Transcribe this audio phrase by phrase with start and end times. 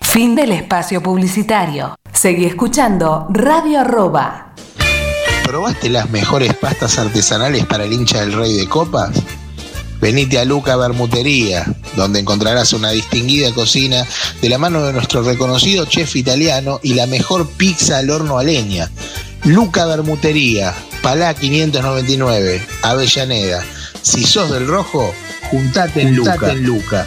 [0.00, 1.94] Fin del espacio publicitario.
[2.12, 4.52] Seguí escuchando Radio Arroba.
[5.44, 9.12] ¿Probaste las mejores pastas artesanales para el hincha del Rey de Copas?
[10.00, 11.64] Venite a Luca Bermutería,
[11.94, 14.04] donde encontrarás una distinguida cocina
[14.42, 18.42] de la mano de nuestro reconocido chef italiano y la mejor pizza al horno a
[18.42, 18.90] leña.
[19.44, 23.64] Luca Bermutería, Palá 599, Avellaneda.
[24.02, 25.14] Si sos del rojo,
[25.50, 26.50] juntate en Luca.
[26.50, 27.06] En Luca.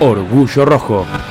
[0.00, 1.25] Orgullo Rojo.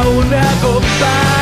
[0.00, 1.39] Tierra aún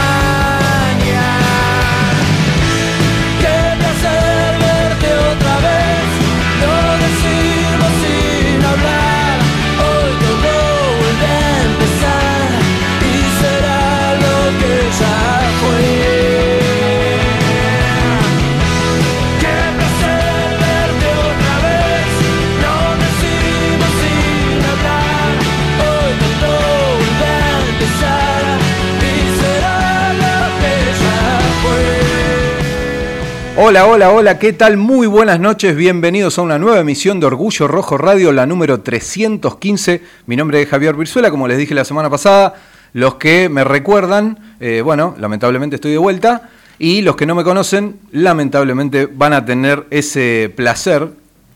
[33.60, 34.77] Hola, hola, hola, ¿qué tal?
[34.77, 40.01] Muy buenas noches, bienvenidos a una nueva emisión de Orgullo Rojo Radio, la número 315.
[40.27, 42.55] Mi nombre es Javier Virzuela, como les dije la semana pasada.
[42.93, 46.51] Los que me recuerdan, eh, bueno, lamentablemente estoy de vuelta.
[46.78, 51.09] Y los que no me conocen, lamentablemente van a tener ese placer,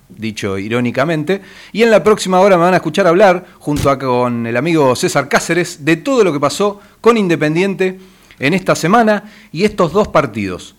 [0.08, 1.40] dicho irónicamente.
[1.70, 4.96] Y en la próxima hora me van a escuchar hablar, junto a con el amigo
[4.96, 8.00] César Cáceres, de todo lo que pasó con Independiente
[8.40, 10.74] en esta semana y estos dos partidos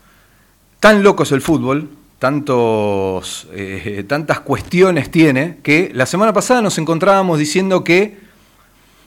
[0.83, 1.87] tan loco es el fútbol,
[2.19, 8.17] tantos, eh, tantas cuestiones tiene, que la semana pasada nos encontrábamos diciendo que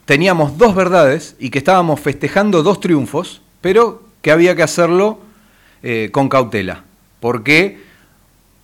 [0.07, 5.19] teníamos dos verdades y que estábamos festejando dos triunfos, pero que había que hacerlo
[5.83, 6.85] eh, con cautela,
[7.21, 7.79] porque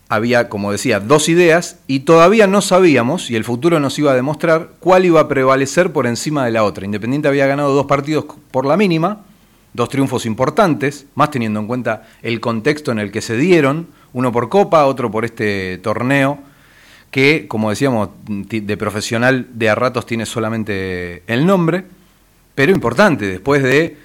[0.08, 4.14] había, como decía, dos ideas y todavía no sabíamos, y el futuro nos iba a
[4.14, 6.86] demostrar, cuál iba a prevalecer por encima de la otra.
[6.86, 9.26] Independiente había ganado dos partidos por la mínima,
[9.72, 14.32] dos triunfos importantes, más teniendo en cuenta el contexto en el que se dieron, uno
[14.32, 16.38] por Copa, otro por este torneo,
[17.10, 21.84] que, como decíamos, de profesional de a ratos tiene solamente el nombre,
[22.54, 23.96] pero importante, después de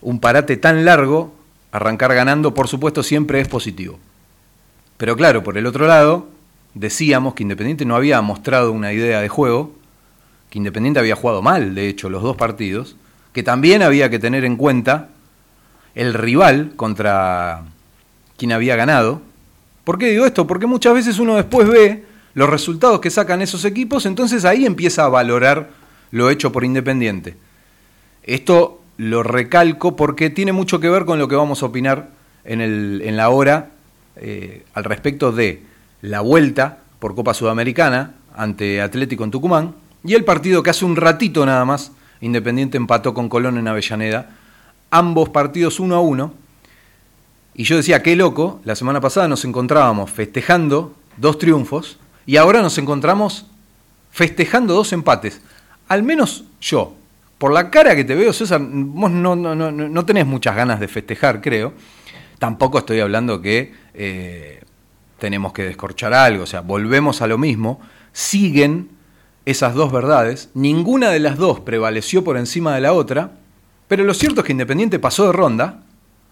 [0.00, 1.34] un parate tan largo,
[1.72, 3.98] arrancar ganando, por supuesto, siempre es positivo.
[4.96, 6.28] Pero claro, por el otro lado,
[6.74, 9.72] decíamos que Independiente no había mostrado una idea de juego,
[10.50, 12.96] que Independiente había jugado mal, de hecho, los dos partidos,
[13.32, 15.08] que también había que tener en cuenta
[15.94, 17.62] el rival contra
[18.36, 19.22] quien había ganado.
[19.84, 20.46] ¿Por qué digo esto?
[20.46, 22.04] Porque muchas veces uno después ve
[22.34, 25.70] los resultados que sacan esos equipos, entonces ahí empieza a valorar
[26.10, 27.36] lo hecho por Independiente.
[28.22, 32.08] Esto lo recalco porque tiene mucho que ver con lo que vamos a opinar
[32.44, 33.70] en, el, en la hora
[34.16, 35.62] eh, al respecto de
[36.00, 39.74] la vuelta por Copa Sudamericana ante Atlético en Tucumán
[40.04, 44.30] y el partido que hace un ratito nada más Independiente empató con Colón en Avellaneda,
[44.94, 46.32] ambos partidos uno a uno.
[47.54, 52.62] Y yo decía, qué loco, la semana pasada nos encontrábamos festejando dos triunfos y ahora
[52.62, 53.46] nos encontramos
[54.12, 55.40] festejando dos empates.
[55.88, 56.94] Al menos yo,
[57.38, 61.40] por la cara que te veo, César, vos no, no, tenés muchas ganas de festejar,
[61.40, 61.72] creo.
[62.38, 64.62] Tampoco estoy hablando que eh,
[65.18, 67.80] tenemos que descorchar algo, o sea, volvemos a lo mismo.
[68.12, 68.90] Siguen
[69.44, 73.32] esas dos verdades, ninguna de las dos prevaleció por encima de la otra,
[73.94, 75.80] pero lo cierto es que Independiente pasó de ronda,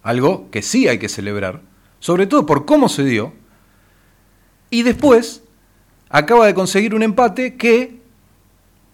[0.03, 1.61] algo que sí hay que celebrar,
[2.01, 3.33] sobre todo por cómo se dio,
[4.69, 5.45] y después
[6.09, 8.01] acaba de conseguir un empate que,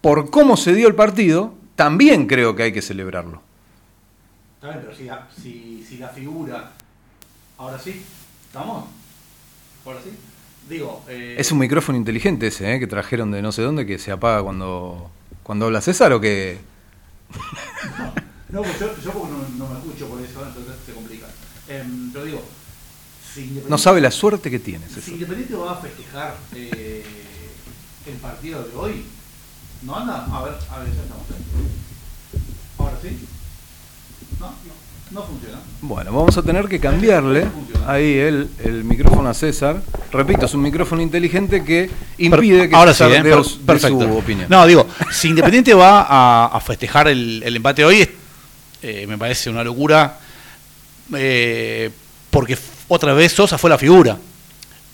[0.02, 3.40] por cómo se dio el partido, también creo que hay que celebrarlo.
[4.56, 6.72] Está bien, pero si, la- si, si la figura.
[7.56, 8.02] Ahora sí,
[8.48, 8.84] ¿estamos?
[9.86, 10.10] Ahora sí.
[10.68, 12.78] Digo, eh, Es un micrófono inteligente ese, ¿eh?
[12.78, 15.10] que trajeron de no sé dónde, que se apaga cuando,
[15.42, 16.58] cuando habla César o que...
[17.98, 18.27] No,
[18.62, 21.26] pues yo, yo porque no, no me escucho por eso, entonces se complica.
[21.68, 22.42] Em, pero digo,
[23.22, 25.12] si Independiente, No sabe la suerte que tiene si.
[25.12, 27.04] Independiente va a festejar eh,
[28.06, 29.04] el partido de hoy,
[29.82, 30.24] ¿no anda?
[30.32, 31.24] A ver, a ver, ya estamos.
[31.30, 31.68] ahí.
[32.78, 33.18] Ahora sí.
[34.40, 35.58] No, no, no funciona.
[35.82, 37.46] Bueno, vamos a tener que cambiarle
[37.86, 39.82] ahí el, el micrófono a César.
[40.10, 43.80] Repito, es un micrófono inteligente que impide que Ahora César sí, ¿eh?
[43.80, 44.46] su opinión.
[44.48, 48.08] No, digo, si Independiente va a, a festejar el, el empate hoy, es-
[48.82, 50.18] eh, me parece una locura,
[51.14, 51.90] eh,
[52.30, 52.56] porque
[52.88, 54.18] otra vez Sosa fue la figura.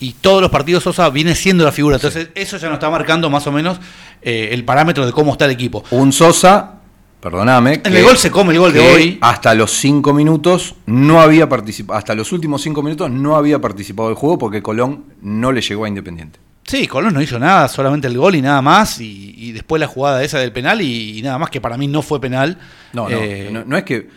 [0.00, 1.96] Y todos los partidos Sosa viene siendo la figura.
[1.96, 3.78] Entonces, eso ya nos está marcando más o menos
[4.22, 5.84] eh, el parámetro de cómo está el equipo.
[5.90, 6.74] Un Sosa,
[7.20, 7.80] perdóname.
[7.84, 9.18] En el gol se come el gol de hoy.
[9.20, 14.08] Hasta los cinco minutos no había participado, hasta los últimos cinco minutos no había participado
[14.08, 16.38] del juego porque Colón no le llegó a Independiente.
[16.66, 19.00] Sí, Colón no hizo nada, solamente el gol y nada más.
[19.00, 21.86] Y, y después la jugada esa del penal y, y nada más, que para mí
[21.88, 22.58] no fue penal.
[22.92, 24.08] No, no, Eh, no, no es que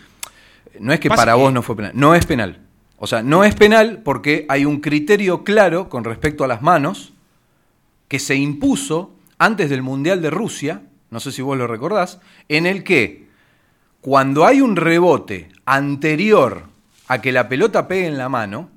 [0.80, 2.60] no es que para que- vos no fue penal, no es penal.
[3.00, 7.14] O sea, no es penal porque hay un criterio claro con respecto a las manos
[8.08, 12.66] que se impuso antes del Mundial de Rusia, no sé si vos lo recordás, en
[12.66, 13.28] el que
[14.02, 16.64] cuando hay un rebote anterior
[17.08, 18.70] a que la pelota pegue en la mano,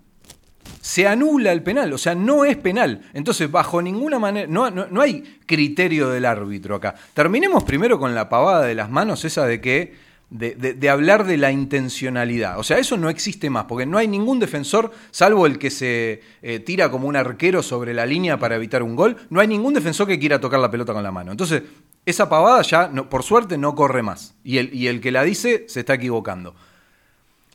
[0.81, 3.03] se anula el penal, o sea, no es penal.
[3.13, 6.95] Entonces, bajo ninguna manera, no, no, no hay criterio del árbitro acá.
[7.15, 9.95] Terminemos primero con la pavada de las manos, esa de que,
[10.31, 12.59] de, de- hablar de la intencionalidad.
[12.59, 16.23] O sea, eso no existe más, porque no hay ningún defensor, salvo el que se
[16.41, 19.75] eh, tira como un arquero sobre la línea para evitar un gol, no hay ningún
[19.75, 21.31] defensor que quiera tocar la pelota con la mano.
[21.31, 21.63] Entonces,
[22.07, 24.35] esa pavada ya, por suerte, no corre más.
[24.45, 26.55] Y el, y el que la dice se está equivocando.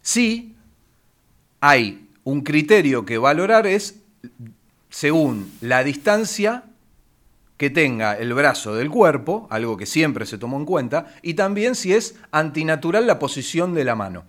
[0.01, 0.55] Sí,
[1.61, 4.01] hay un criterio que valorar es
[4.89, 6.63] según la distancia
[7.57, 11.75] que tenga el brazo del cuerpo, algo que siempre se tomó en cuenta, y también
[11.75, 14.25] si es antinatural la posición de la mano.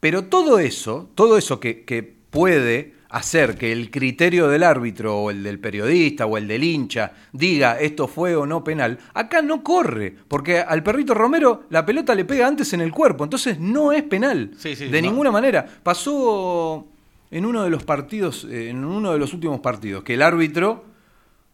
[0.00, 5.30] Pero todo eso, todo eso que, que puede hacer que el criterio del árbitro o
[5.30, 9.62] el del periodista o el del hincha diga esto fue o no penal, acá no
[9.62, 13.92] corre, porque al perrito Romero la pelota le pega antes en el cuerpo, entonces no
[13.92, 15.08] es penal, Sí, sí, de no.
[15.10, 15.64] ninguna manera.
[15.82, 16.88] Pasó
[17.32, 20.84] en uno de los partidos, eh, en uno de los últimos partidos, que el árbitro,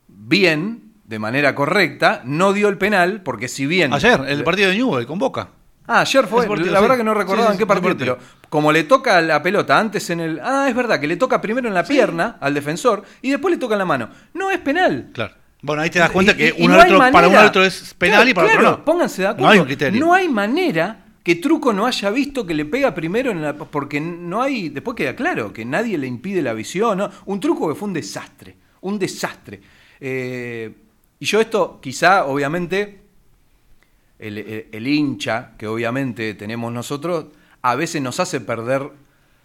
[0.09, 3.93] bien, de manera correcta, no dio el penal, porque si bien...
[3.95, 5.49] Ayer, el partido de Newell con Boca.
[5.87, 6.47] Ah, ayer fue.
[6.47, 6.83] Partido, la sí.
[6.83, 8.19] verdad que no recordaba Sí, sí, en qué partido, pero
[8.51, 10.39] como le toca la pelota antes en el.
[10.43, 13.59] Ah, es verdad, que le toca primero en la pierna al defensor y después le
[13.59, 14.11] toca en la mano.
[14.35, 15.09] No es penal.
[15.15, 15.33] Claro.
[15.63, 17.41] Bueno, ahí te das cuenta Y- que y- y uno no al hay otro- para
[17.41, 18.85] al otro es penal Claro, y para claro, otro no.
[18.85, 19.47] Pónganse de acuerdo.
[19.47, 19.99] No hay un criterio.
[20.01, 23.55] No hay manera que Truco no haya visto que le pega primero en la.
[23.57, 24.69] Porque no hay.
[24.71, 26.99] Después queda claro que nadie le impide la visión.
[26.99, 27.11] ¿no?
[27.27, 28.57] Un truco que fue un desastre.
[28.81, 29.61] Un desastre.
[30.01, 30.73] Eh,
[31.21, 33.01] y yo esto, quizá, obviamente,
[34.19, 34.39] el,
[34.73, 37.27] el- hincha que obviamente tenemos nosotros,
[37.63, 38.91] a veces nos hace perder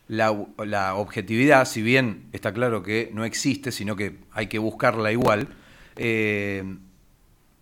[0.07, 5.11] la, la objetividad, si bien está claro que no existe, sino que hay que buscarla
[5.11, 5.47] igual.
[5.95, 6.63] Eh,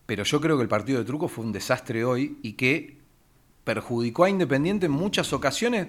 [0.06, 2.98] pero yo creo que el partido de truco fue un desastre hoy y que
[3.76, 5.88] perjudicó a Independiente en muchas ocasiones.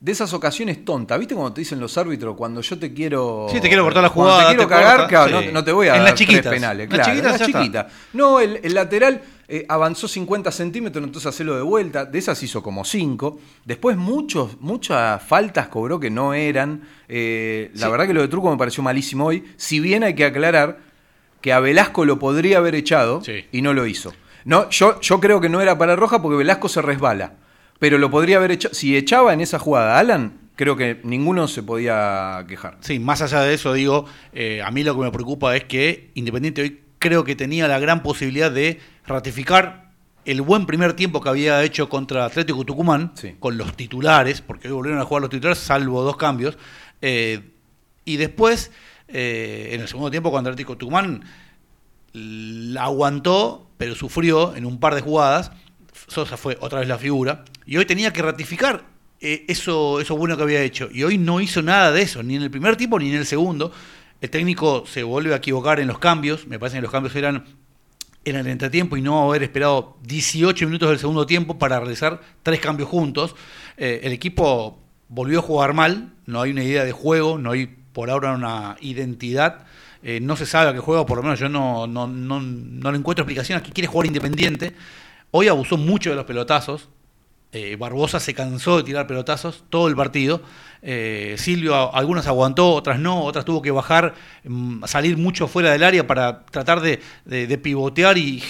[0.00, 3.60] De esas ocasiones tontas, ¿viste cuando te dicen los árbitros cuando yo te quiero Sí,
[3.60, 5.46] te quiero cortar la jugada, te quiero te cagar, claro, sí.
[5.48, 6.52] no, no te voy a En dar las tres chiquitas.
[6.54, 7.86] penales, En las claro, chiquitas en las chiquitas.
[8.14, 12.06] No, el, el lateral eh, avanzó 50 centímetros, entonces hacelo de vuelta.
[12.06, 13.38] De esas hizo como 5.
[13.66, 16.80] Después muchos, muchas faltas cobró que no eran.
[17.06, 17.90] Eh, la Sí.
[17.92, 19.52] verdad que lo de Truco me pareció malísimo hoy.
[19.58, 20.78] Si bien hay que aclarar
[21.42, 23.44] que a Velasco lo podría haber echado Sí.
[23.52, 24.14] y no lo hizo.
[24.44, 27.34] No, yo, yo creo que no era para roja porque Velasco se resbala.
[27.78, 28.74] Pero lo podría haber echado.
[28.74, 32.76] Si echaba en esa jugada a Alan, creo que ninguno se podía quejar.
[32.80, 36.10] Sí, más allá de eso, digo, eh, a mí lo que me preocupa es que
[36.14, 39.88] Independiente hoy creo que tenía la gran posibilidad de ratificar
[40.26, 43.36] el buen primer tiempo que había hecho contra Atlético Tucumán, Sí.
[43.40, 46.58] con los titulares, porque hoy volvieron a jugar los titulares, salvo dos cambios.
[47.02, 47.40] eh,
[48.04, 48.70] y después,
[49.08, 51.22] eh, en el segundo tiempo contra Atlético Tucumán,
[52.12, 55.52] la aguantó, pero sufrió en un par de jugadas.
[56.08, 57.44] Sosa fue otra vez la figura.
[57.66, 58.84] Y hoy tenía que ratificar
[59.20, 60.88] eh, eso, eso bueno que había hecho.
[60.92, 63.26] Y hoy no hizo nada de eso, ni en el primer tiempo ni en el
[63.26, 63.72] segundo.
[64.20, 66.46] El técnico se vuelve a equivocar en los cambios.
[66.46, 67.44] Me parece que los cambios eran
[68.24, 72.60] en el entretiempo y no haber esperado 18 minutos del segundo tiempo para realizar tres
[72.60, 73.34] cambios juntos.
[73.76, 77.66] Eh, el equipo volvió a jugar mal, no hay una idea de juego, no hay
[77.66, 79.66] por ahora una identidad.
[80.02, 82.92] Eh, no se sabe a qué juega, por lo menos yo no, no, no, no
[82.92, 84.74] le encuentro explicación a que quiere jugar independiente.
[85.30, 86.88] Hoy abusó mucho de los pelotazos.
[87.52, 90.40] Eh, Barbosa se cansó de tirar pelotazos todo el partido.
[90.82, 94.14] Eh, Silvio algunas aguantó, otras no, otras tuvo que bajar,
[94.44, 98.42] mm, salir mucho fuera del área para tratar de, de- pivotear y,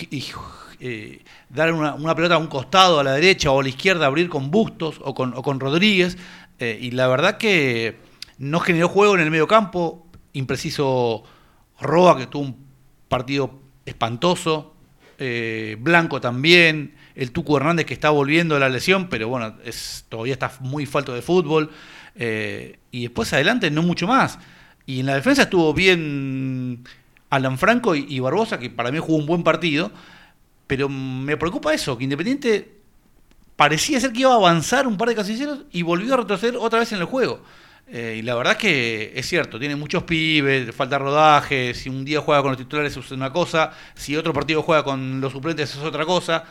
[0.81, 4.29] eh, dar una, pelota a un costado, a la derecha o a la izquierda, abrir
[4.29, 6.17] con Bustos o con, o con Rodríguez.
[6.61, 7.97] Y la verdad que
[8.39, 10.07] no generó juego en el medio campo.
[10.35, 11.25] Impreciso
[11.81, 12.67] Roa, que tuvo un
[13.09, 14.75] partido espantoso.
[15.19, 16.95] Eh, Blanco también.
[17.15, 20.87] El Tuco Hernández que está volviendo de la lesión, pero bueno, es, todavía está muy
[20.87, 21.71] falto de fútbol.
[22.15, 24.39] Eh, y después adelante no mucho más.
[24.87, 26.85] Y en la defensa estuvo bien
[27.29, 29.91] Alan Franco y, y Barbosa, que para mí jugó un buen partido.
[30.67, 32.81] Pero me preocupa eso, que Independiente
[33.57, 36.79] parecía ser que iba a avanzar un par de casilleros y volvió a retroceder otra
[36.79, 37.43] vez en el juego.
[37.93, 42.21] Eh, y la verdad que es cierto, tiene muchos pibes, falta rodaje, si un día
[42.21, 45.83] juega con los titulares es una cosa, si otro partido juega con los suplentes es
[45.83, 46.45] otra cosa,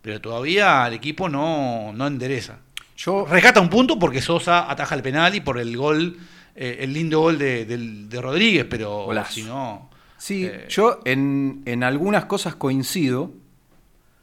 [0.00, 2.60] pero todavía el equipo no, no endereza.
[2.96, 6.16] Yo Rescata un punto porque Sosa ataja el penal y por el gol,
[6.56, 9.32] eh, el lindo gol de, Rodríguez, pero Golazo.
[9.34, 9.90] si no...
[10.16, 13.30] Sí, Eh, yo en, en algunas cosas coincido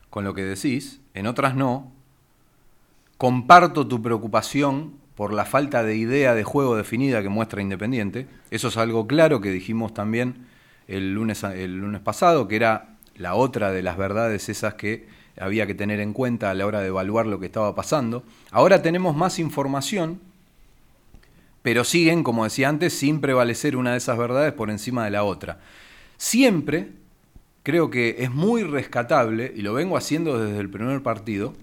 [0.10, 1.92] con lo que decís, en otras no.
[3.18, 8.28] Comparto tu preocupación por la falta de idea de juego definida que muestra Independiente.
[8.52, 10.46] Eso es algo claro que dijimos también
[10.88, 15.08] el lunes, el lunes pasado, que era la otra de las verdades esas que
[15.40, 18.24] había que tener en cuenta a la hora de evaluar lo que estaba pasando.
[18.52, 20.20] Ahora tenemos más información,
[21.62, 25.24] pero siguen, como decía antes, sin prevalecer una de esas verdades por encima de la
[25.24, 25.60] otra.
[26.18, 26.90] Siempre
[27.64, 31.54] creo que es muy rescatable, y lo vengo haciendo desde el primer partido,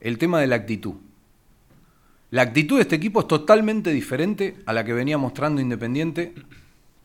[0.00, 0.94] el tema de la actitud.
[2.30, 6.34] La actitud de este equipo es totalmente diferente a la que venía mostrando Independiente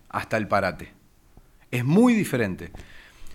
[0.09, 0.91] hasta el parate.
[1.69, 2.71] Es muy diferente.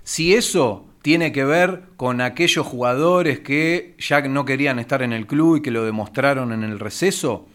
[0.03, 5.27] Si eso tiene que ver con aquellos jugadores que ya no querían estar en el
[5.27, 7.47] club y que lo demostraron en el receso,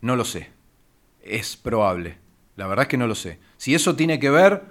[0.00, 0.50] no lo sé.
[1.22, 2.18] Es probable.
[2.56, 3.38] La verdad es que no lo sé.
[3.56, 4.62] Si eso tiene que ver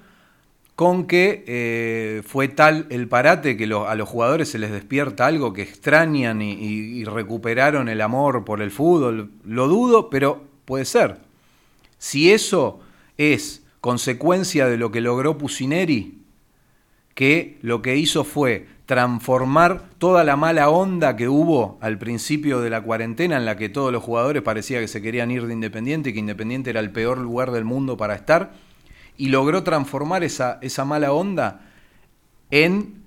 [0.77, 5.51] con que eh, fue tal el parate que a los jugadores se les despierta algo
[5.51, 10.86] que extrañan y, y- y recuperaron el amor por el fútbol, lo dudo, pero puede
[10.86, 11.17] ser.
[11.98, 12.79] Si eso
[13.17, 16.19] es consecuencia de lo que logró Pusineri,
[17.15, 22.69] que lo que hizo fue transformar toda la mala onda que hubo al principio de
[22.69, 26.12] la cuarentena en la que todos los jugadores parecía que se querían ir de Independiente
[26.12, 28.53] y que Independiente era el peor lugar del mundo para estar,
[29.17, 31.62] y logró transformar esa, esa mala onda
[32.51, 33.03] en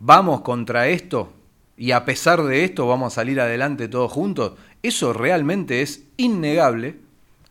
[0.00, 1.32] vamos contra esto
[1.76, 6.96] y a pesar de esto vamos a salir adelante todos juntos, eso realmente es innegable,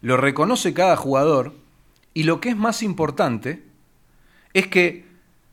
[0.01, 1.53] lo reconoce cada jugador
[2.13, 3.63] y lo que es más importante,
[4.53, 5.05] es que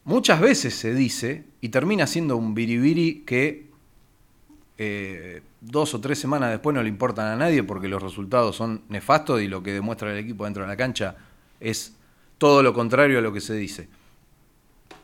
[0.04, 3.70] muchas veces se dice y termina siendo un biribiri que
[4.78, 8.82] eh, dos o tres semanas después no le importan a nadie porque los resultados son
[8.88, 11.16] nefastos y lo que demuestra el equipo dentro de la cancha
[11.61, 11.94] es
[12.40, 13.90] todo lo contrario a lo que se dice.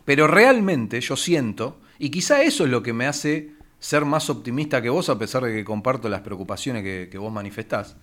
[0.07, 4.81] Pero realmente yo siento, y quizá eso es lo que me hace ser más optimista
[4.81, 7.97] que vos, a pesar de que comparto las preocupaciones que, vos manifestás,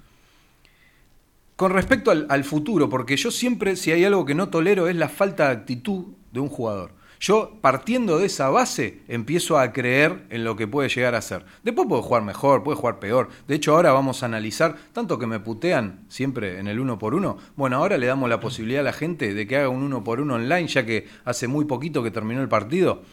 [1.55, 5.09] con respecto al futuro, porque yo siempre, si hay algo que no tolero, es la
[5.09, 6.91] falta de actitud de un jugador.
[7.25, 11.45] Yo, partiendo de esa base, empiezo a creer en lo que puede llegar a ser.
[11.63, 13.29] Después puede jugar mejor, puede jugar peor.
[13.47, 17.15] De hecho, ahora vamos a analizar, tanto que me putean siempre en el uno por
[17.15, 17.37] uno.
[17.55, 20.19] Bueno, ahora le damos la posibilidad a la gente de que haga un uno por
[20.19, 23.03] uno online, ya que hace muy poquito que terminó el partido.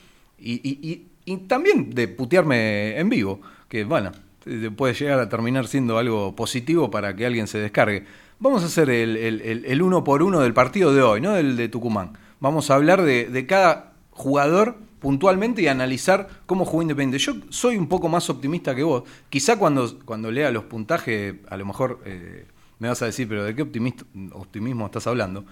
[0.41, 4.11] Y, y- y- también de putearme en vivo, que bueno,
[4.45, 8.07] eh, puede llegar a terminar siendo algo positivo para que alguien se descargue.
[8.41, 11.35] Vamos a hacer el, el- el- el uno por uno del partido de hoy, no
[11.35, 12.19] del de Tucumán.
[12.41, 17.25] Vamos a hablar de, de cada jugador puntualmente y analizar cómo jugó Independiente.
[17.25, 19.05] Yo soy un poco más optimista que vos.
[19.29, 22.47] Quizá cuando, cuando lea los puntajes, a lo mejor eh,
[22.79, 25.45] me vas a decir, pero ¿de qué optimismo estás hablando?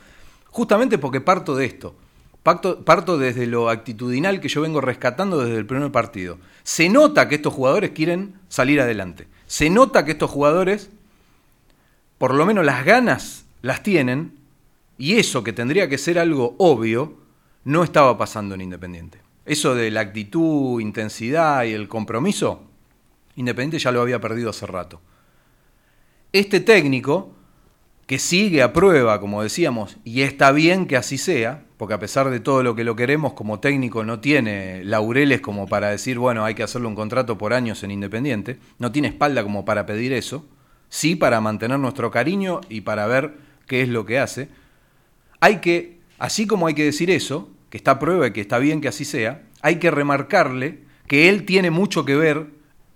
[0.50, 1.94] Justamente porque parto de esto.
[2.42, 6.38] Parto desde lo actitudinal que yo vengo rescatando desde el primer partido.
[6.62, 9.26] Se nota que estos jugadores quieren salir adelante.
[9.46, 10.88] Se nota que estos jugadores,
[12.16, 14.38] por lo menos las ganas, las tienen.
[14.96, 17.18] Y eso que tendría que ser algo obvio,
[17.64, 19.20] no estaba pasando en Independiente.
[19.44, 22.64] Eso de la actitud, intensidad y el compromiso,
[23.36, 25.00] Independiente ya lo había perdido hace rato.
[26.32, 27.32] Este técnico,
[28.06, 32.30] que sigue a prueba, como decíamos, y está bien que así sea, porque a pesar
[32.30, 36.44] de todo lo que lo queremos, como técnico no tiene laureles como para decir, bueno,
[36.44, 40.12] hay que hacerle un contrato por años en Independiente, no tiene espalda como para pedir
[40.12, 40.46] eso,
[40.88, 43.34] sí para mantener nuestro cariño y para ver
[43.66, 44.48] qué es lo que hace.
[45.40, 48.58] Hay que, así como hay que decir eso, que está a prueba y que está
[48.58, 52.46] bien que así sea, hay que remarcarle que él tiene mucho que ver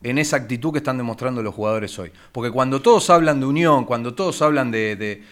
[0.02, 2.12] en esa actitud que están demostrando los jugadores hoy.
[2.32, 5.22] Porque cuando todos hablan de unión, cuando todos hablan de,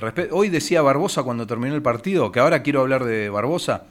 [0.00, 0.36] respeto...
[0.36, 3.84] Hoy decía Barbosa cuando terminó el partido, que ahora quiero hablar de Barbosa,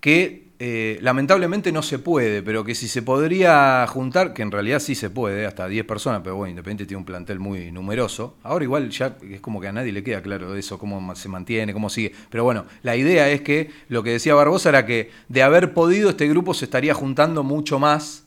[0.00, 4.78] que eh, lamentablemente no se puede, pero que si se podría juntar, que en realidad
[4.78, 8.36] sí se puede, hasta 10 personas, pero bueno, Independiente tiene un plantel muy numeroso.
[8.42, 11.74] Ahora igual ya es como que a nadie le queda claro eso, cómo se mantiene,
[11.74, 12.12] cómo sigue.
[12.30, 16.08] Pero bueno, la idea es que lo que decía Barbosa era que de haber podido
[16.08, 18.24] este grupo se estaría juntando mucho más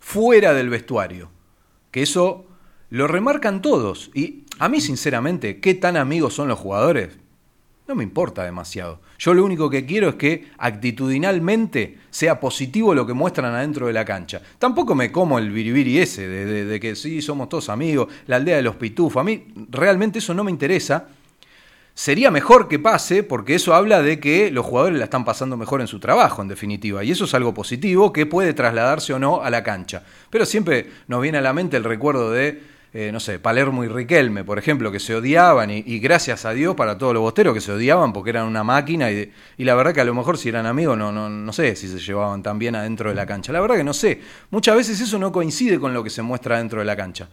[0.00, 1.30] fuera del vestuario.
[1.90, 2.46] Que eso
[2.88, 4.10] lo remarcan todos.
[4.14, 7.18] Y a mí, sinceramente, ¿qué tan amigos son los jugadores?
[7.88, 9.00] No me importa demasiado.
[9.18, 13.92] Yo lo único que quiero es que actitudinalmente sea positivo lo que muestran adentro de
[13.92, 14.42] la cancha.
[14.58, 18.36] Tampoco me como el biribiri ese de, de- de que sí, somos todos amigos, la
[18.36, 19.20] aldea de los pitufos.
[19.20, 21.08] A mí realmente eso no me interesa.
[21.94, 25.80] Sería mejor que pase porque eso habla de que los jugadores la están pasando mejor
[25.80, 27.02] en su trabajo, en definitiva.
[27.04, 30.02] Y eso es algo positivo que puede trasladarse o no a la cancha.
[30.28, 32.60] Pero siempre nos viene a la mente el recuerdo de,
[32.92, 36.74] eh, no sé, Palermo y Riquelme, por ejemplo, que se odiaban y, gracias a Dios
[36.74, 39.92] para todos los bosteros que se odiaban porque eran una máquina y, y la verdad
[39.92, 42.58] que a lo mejor si eran amigos no, no, no sé si se llevaban tan
[42.58, 43.52] bien adentro de la cancha.
[43.52, 44.20] La verdad que no sé.
[44.50, 47.28] Muchas veces eso no coincide con lo que se muestra dentro de la cancha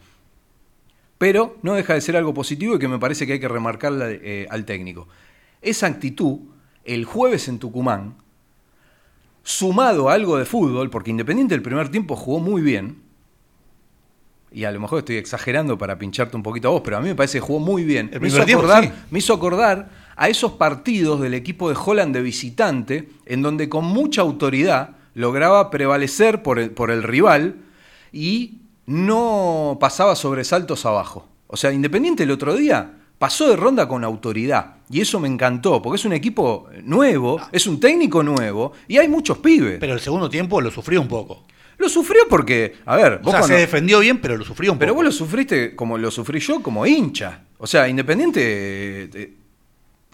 [1.18, 4.20] pero no deja de ser algo positivo y que me parece que hay que remarcarle
[4.22, 5.08] eh, al técnico.
[5.62, 6.40] Esa actitud,
[6.84, 8.16] el jueves en Tucumán,
[9.42, 13.03] sumado a algo de fútbol, porque Independiente el primer tiempo jugó muy bien,
[14.54, 17.08] y a lo mejor estoy exagerando para pincharte un poquito a vos, pero a mí
[17.08, 18.10] me parece que jugó muy bien.
[18.20, 18.92] Me hizo, tiempo, acordar, sí.
[19.10, 23.84] me hizo acordar a esos partidos del equipo de Holland de visitante, en donde con
[23.84, 27.56] mucha autoridad lograba prevalecer por el, por el rival
[28.12, 31.26] y no pasaba sobresaltos abajo.
[31.48, 34.76] O sea, Independiente el otro día pasó de ronda con autoridad.
[34.88, 39.08] Y eso me encantó, porque es un equipo nuevo, es un técnico nuevo, y hay
[39.08, 39.78] muchos pibes.
[39.80, 41.44] Pero el segundo tiempo lo sufrió un poco.
[41.78, 44.72] Lo sufrió porque, a ver, O vos sea, cuando- se defendió bien, pero lo sufrió
[44.72, 44.98] un pero poco.
[44.98, 47.42] vos lo sufriste como lo sufrí yo, como hincha.
[47.58, 48.42] O sea, Independiente
[49.12, 49.34] eh,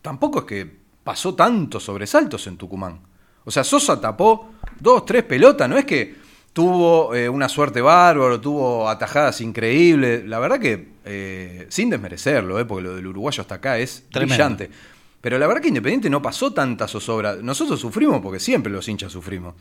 [0.02, 0.70] tampoco es que
[1.04, 3.00] pasó tantos sobresaltos en Tucumán.
[3.44, 6.14] O sea, Sosa tapó dos, tres pelotas, no es que
[6.52, 10.24] tuvo eh, una suerte bárbaro, tuvo atajadas increíbles.
[10.26, 14.34] La verdad que, eh, sin desmerecerlo, eh, porque lo del uruguayo hasta acá es Tremendo.
[14.34, 14.70] brillante.
[15.20, 17.36] Pero la verdad que Independiente no pasó tanta zozobra.
[17.36, 19.54] Nosotros sufrimos porque siempre los hinchas sufrimos.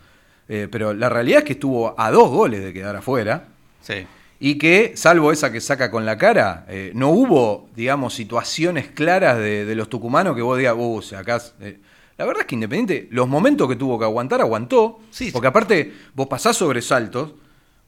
[0.49, 3.45] Eh, pero la realidad es que estuvo a dos goles de quedar afuera.
[3.81, 4.05] Sí.
[4.41, 9.37] Y que, salvo esa que saca con la cara, eh, no hubo, digamos, situaciones claras
[9.37, 11.41] de, de los tucumanos que vos digas, uh, acá.
[11.61, 11.77] eh".
[12.17, 14.99] La verdad es que Independiente, los momentos que tuvo que aguantar, aguantó.
[15.11, 15.31] Sí.
[15.31, 17.33] Porque aparte, vos pasás sobresaltos,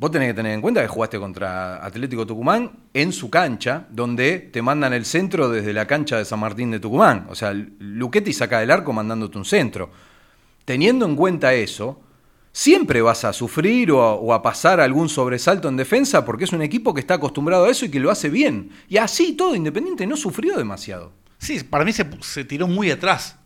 [0.02, 4.39] Vos tenés que tener en cuenta que jugaste contra Atlético Tucumán en su cancha, donde
[4.39, 7.28] te mandan el centro desde la cancha de San Martín de Tucumán.
[7.30, 9.91] O sea, Luquetti saca del arco mandándote un centro.
[10.65, 12.02] Teniendo en cuenta eso,
[12.51, 16.53] siempre vas a sufrir o a, o a pasar algún sobresalto en defensa porque es
[16.53, 18.71] un equipo que está acostumbrado a eso y que lo hace bien.
[18.87, 21.13] Y así todo, Independiente no sufrió demasiado.
[21.37, 23.37] Sí, para mí se, se tiró muy atrás.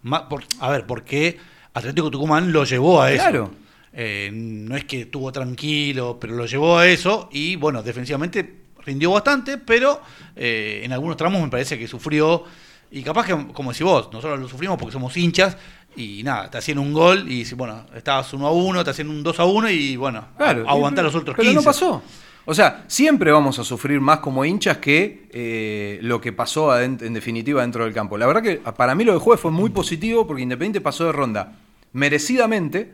[0.59, 1.37] A ver, porque
[1.73, 3.23] Atlético Tucumán lo llevó a eso.
[3.23, 3.51] Claro.
[3.97, 9.11] Eh, no es que estuvo tranquilo, pero lo llevó a eso y bueno, defensivamente rindió
[9.11, 10.01] bastante, pero
[10.35, 12.43] eh, en algunos tramos me parece que sufrió
[12.91, 15.55] y capaz que, como decís vos, nosotros lo sufrimos porque somos hinchas
[15.95, 19.23] y nada, te hacían un gol y bueno, estabas 1 a 1, te hacían un
[19.23, 21.55] 2 a 1 y bueno, Claro, aguantar los otros pero 15.
[21.55, 22.01] no pasó.
[22.47, 27.01] O sea, siempre vamos a sufrir más como hinchas que eh, lo que pasó aden-
[27.01, 28.17] en definitiva dentro del campo.
[28.19, 31.11] La verdad que para mí lo del jueves fue muy positivo porque Independiente pasó de
[31.11, 31.53] ronda
[31.91, 32.93] merecidamente,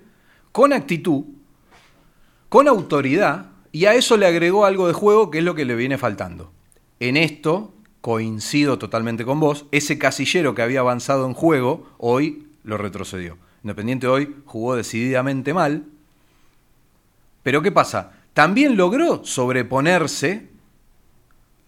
[0.54, 1.24] con actitud,
[2.50, 5.76] con autoridad, y a eso le agregó algo de juego que es lo que le
[5.76, 6.52] viene faltando.
[7.00, 12.78] En esto coincido totalmente con vos, ese casillero que había avanzado en juego, hoy lo
[12.78, 13.38] retrocedió.
[13.64, 15.86] Independiente hoy jugó decididamente mal,
[17.44, 18.12] pero ¿qué pasa?
[18.34, 20.50] También logró sobreponerse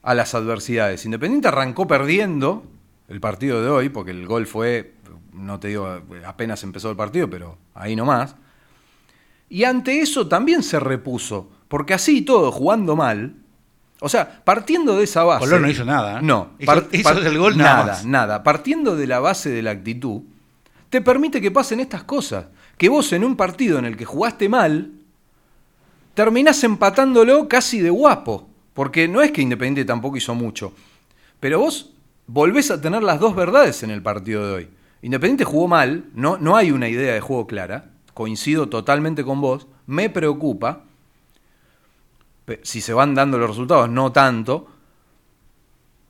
[0.01, 1.05] a las adversidades.
[1.05, 2.63] Independiente arrancó perdiendo
[3.09, 4.93] el partido de hoy, porque el gol fue,
[5.33, 8.35] no te digo, apenas empezó el partido, pero ahí nomás.
[9.49, 13.35] Y ante eso también se repuso, porque así y todo, jugando mal,
[13.99, 15.45] o sea, partiendo de esa base...
[15.45, 16.21] Colón no hizo nada, ¿eh?
[16.23, 16.51] No.
[16.59, 18.43] Hizo- hizo el gol nada nada.
[18.43, 20.21] Partiendo de la base de la actitud,
[20.93, 22.45] te permite que pasen estas cosas.
[22.77, 24.91] Que vos en un partido en el que jugaste mal,
[26.13, 28.47] terminás empatándolo casi de guapo.
[28.75, 30.71] Porque no es que Independiente tampoco hizo mucho.
[31.39, 31.95] Pero vos
[32.27, 34.69] volvés a tener las dos verdades en el partido de hoy.
[35.01, 37.89] Independiente jugó mal, no, no hay una idea de juego clara.
[38.13, 39.65] Coincido totalmente con vos.
[39.87, 40.83] Me preocupa.
[42.61, 44.67] Si se van dando los resultados, no tanto.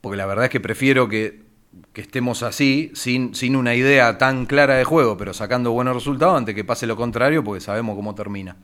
[0.01, 1.41] Porque la verdad es que prefiero que,
[1.93, 6.35] que estemos así, sin, sin una idea tan clara de juego, pero sacando buenos resultados,
[6.37, 8.55] antes que pase lo contrario, porque sabemos cómo termina.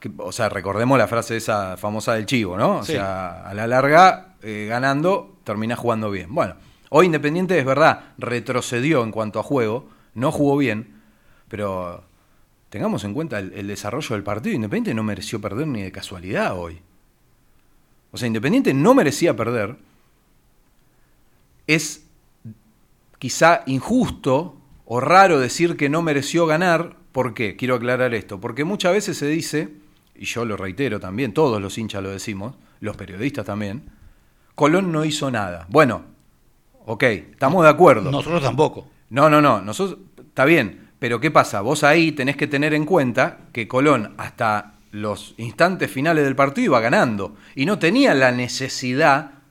[0.00, 2.78] Que- o sea, recordemos la frase esa famosa del chivo, ¿no?
[2.78, 2.92] O Sí.
[2.92, 6.34] sea, a la larga, eh, ganando, termina jugando bien.
[6.34, 6.54] Bueno,
[6.90, 11.00] hoy Independiente es verdad, retrocedió en cuanto a juego, no jugó bien,
[11.48, 12.02] pero
[12.70, 14.56] tengamos en cuenta el, el desarrollo del partido.
[14.56, 16.80] Independiente no mereció perder ni de casualidad hoy.
[18.10, 19.76] O sea, Independiente no merecía perder.
[21.74, 22.04] Es
[23.18, 26.96] quizá injusto o raro decir que no mereció ganar.
[27.12, 27.56] ¿Por qué?
[27.56, 28.40] Quiero aclarar esto.
[28.40, 29.68] Porque muchas veces se dice,
[30.14, 33.84] y yo lo reitero también, todos los hinchas lo decimos, los periodistas también,
[34.54, 35.66] Colón no hizo nada.
[35.68, 36.02] Bueno,
[36.84, 38.10] ok, estamos de acuerdo.
[38.10, 38.88] Nosotros tampoco.
[39.10, 41.60] No, no, no, nosotros está bien, pero ¿qué pasa?
[41.60, 46.66] Vos ahí tenés que tener en cuenta que Colón hasta los instantes finales del partido
[46.66, 49.41] iba ganando y no tenía la necesidad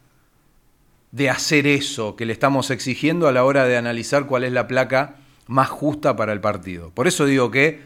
[1.12, 4.68] de hacer eso que le estamos exigiendo a la hora de analizar cuál es la
[4.68, 5.16] placa
[5.48, 6.92] más justa para el partido.
[6.92, 7.82] Por eso digo que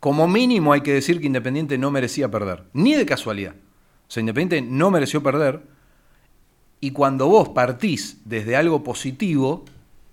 [0.00, 3.54] como mínimo hay que decir que Independiente no merecía perder, ni de casualidad.
[4.08, 5.62] O sea, Independiente no mereció perder
[6.80, 9.64] y cuando vos partís desde algo positivo,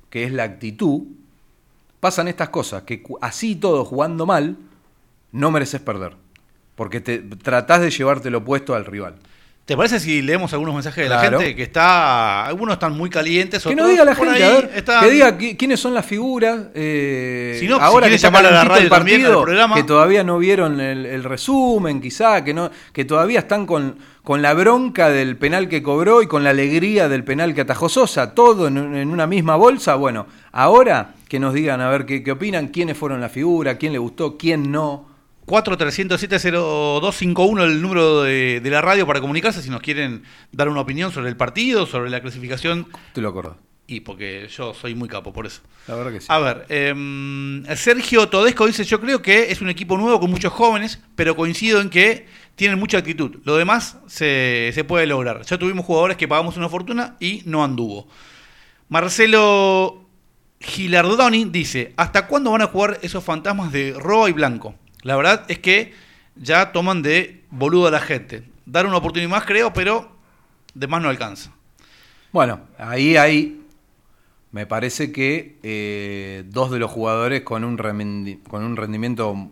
[0.09, 1.03] que es la actitud,
[1.99, 4.57] pasan estas cosas, que así todo jugando mal,
[5.31, 6.15] no mereces perder.
[6.75, 9.15] Porque te tratás de llevarte lo opuesto al rival.
[9.65, 12.45] ¿Te parece si leemos algunos mensajes de la gente que está.
[12.45, 13.63] Algunos están muy calientes.
[13.63, 16.05] Que nos diga la gente, ahí a ver, están- que diga qui- quiénes son las
[16.05, 16.63] figuras.
[16.75, 19.39] eh, Si no, si ahora que quieren está llamar a la radio el también, partido,
[19.39, 19.75] al programa.
[19.75, 24.41] que todavía no vieron el, el resumen, quizá, que no, que todavía están con, con
[24.41, 28.35] la bronca del penal que cobró y con la alegría del penal que atajó Sosa,
[28.35, 29.95] todo en, un- en una misma bolsa.
[29.95, 33.93] Bueno, ahora que nos digan a ver qué, qué opinan, quiénes fueron las figuras, quién
[33.93, 35.12] le gustó, quién no.
[35.45, 41.11] 4307-0251 el número de, de la radio para comunicarse si nos quieren dar una opinión
[41.11, 42.87] sobre el partido, sobre la clasificación.
[43.13, 43.57] Te lo acordás.
[43.85, 45.61] Y porque yo soy muy capo por eso.
[45.87, 46.27] La verdad que sí.
[46.29, 50.53] A ver, em, Sergio Todesco dice, yo creo que es un equipo nuevo con muchos
[50.53, 52.25] jóvenes, pero coincido en que
[52.55, 53.39] tienen mucha actitud.
[53.43, 55.41] Lo demás se, se puede lograr.
[55.43, 58.07] Ya tuvimos jugadores que pagamos una fortuna y no anduvo.
[58.87, 60.05] Marcelo
[60.61, 64.75] Gilardoni dice, ¿hasta cuándo van a jugar esos fantasmas de Roa y Blanco?
[65.03, 65.93] La verdad es que
[66.35, 68.43] ya toman de boludo a la gente.
[68.65, 70.09] Dar una oportunidad más creo, pero
[70.73, 71.51] de más no alcanza.
[72.31, 73.61] Bueno, ahí hay,
[74.51, 77.77] me parece que eh, dos de los jugadores con un,
[78.47, 79.51] con un rendimiento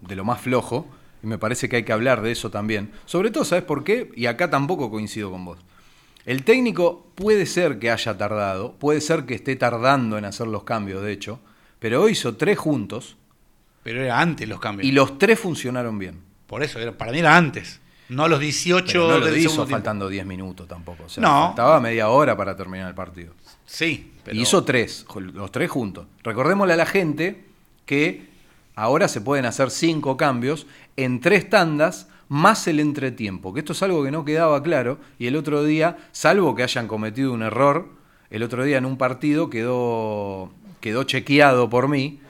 [0.00, 0.86] de lo más flojo,
[1.22, 2.90] y me parece que hay que hablar de eso también.
[3.04, 4.10] Sobre todo, ¿sabes por qué?
[4.16, 5.58] Y acá tampoco coincido con vos.
[6.26, 10.64] El técnico puede ser que haya tardado, puede ser que esté tardando en hacer los
[10.64, 11.40] cambios, de hecho,
[11.78, 13.16] pero hoy hizo tres juntos,
[13.82, 14.86] Pero era antes los cambios.
[14.86, 16.20] Y los tres funcionaron bien.
[16.46, 17.80] Por eso, era, para mí era antes.
[18.08, 21.04] No a los 18 Pero no lo del hizo segundo faltando 10 minutos tampoco.
[21.04, 21.46] O sea, No.
[21.48, 23.34] faltaba media hora para terminar el partido.
[23.64, 24.36] Sí, pero...
[24.36, 26.06] Y hizo tres, los tres juntos.
[26.24, 27.44] Recordémosle a la gente
[27.86, 28.28] que
[28.74, 30.66] ahora se pueden hacer cinco cambios
[30.96, 35.26] en tres tandas más el entretiempo, que esto es algo que no quedaba claro y
[35.26, 37.88] el otro día, salvo que hayan cometido un error,
[38.30, 42.20] el otro día en un partido quedó, quedó chequeado por mí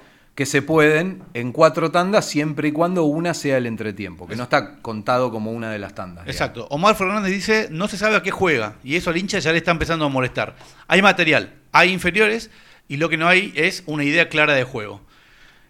[0.40, 4.44] que se pueden en cuatro tandas siempre y cuando una sea el entretiempo, que no
[4.44, 6.24] está contado como una de las tandas.
[6.24, 6.34] digamos.
[6.34, 6.66] Exacto.
[6.70, 8.76] Omar Fernández dice, no se sabe a qué juega.
[8.82, 10.56] Y eso al hincha ya le está empezando a molestar.
[10.88, 12.50] Hay material, hay inferiores,
[12.88, 15.02] y lo que no hay es una idea clara de juego.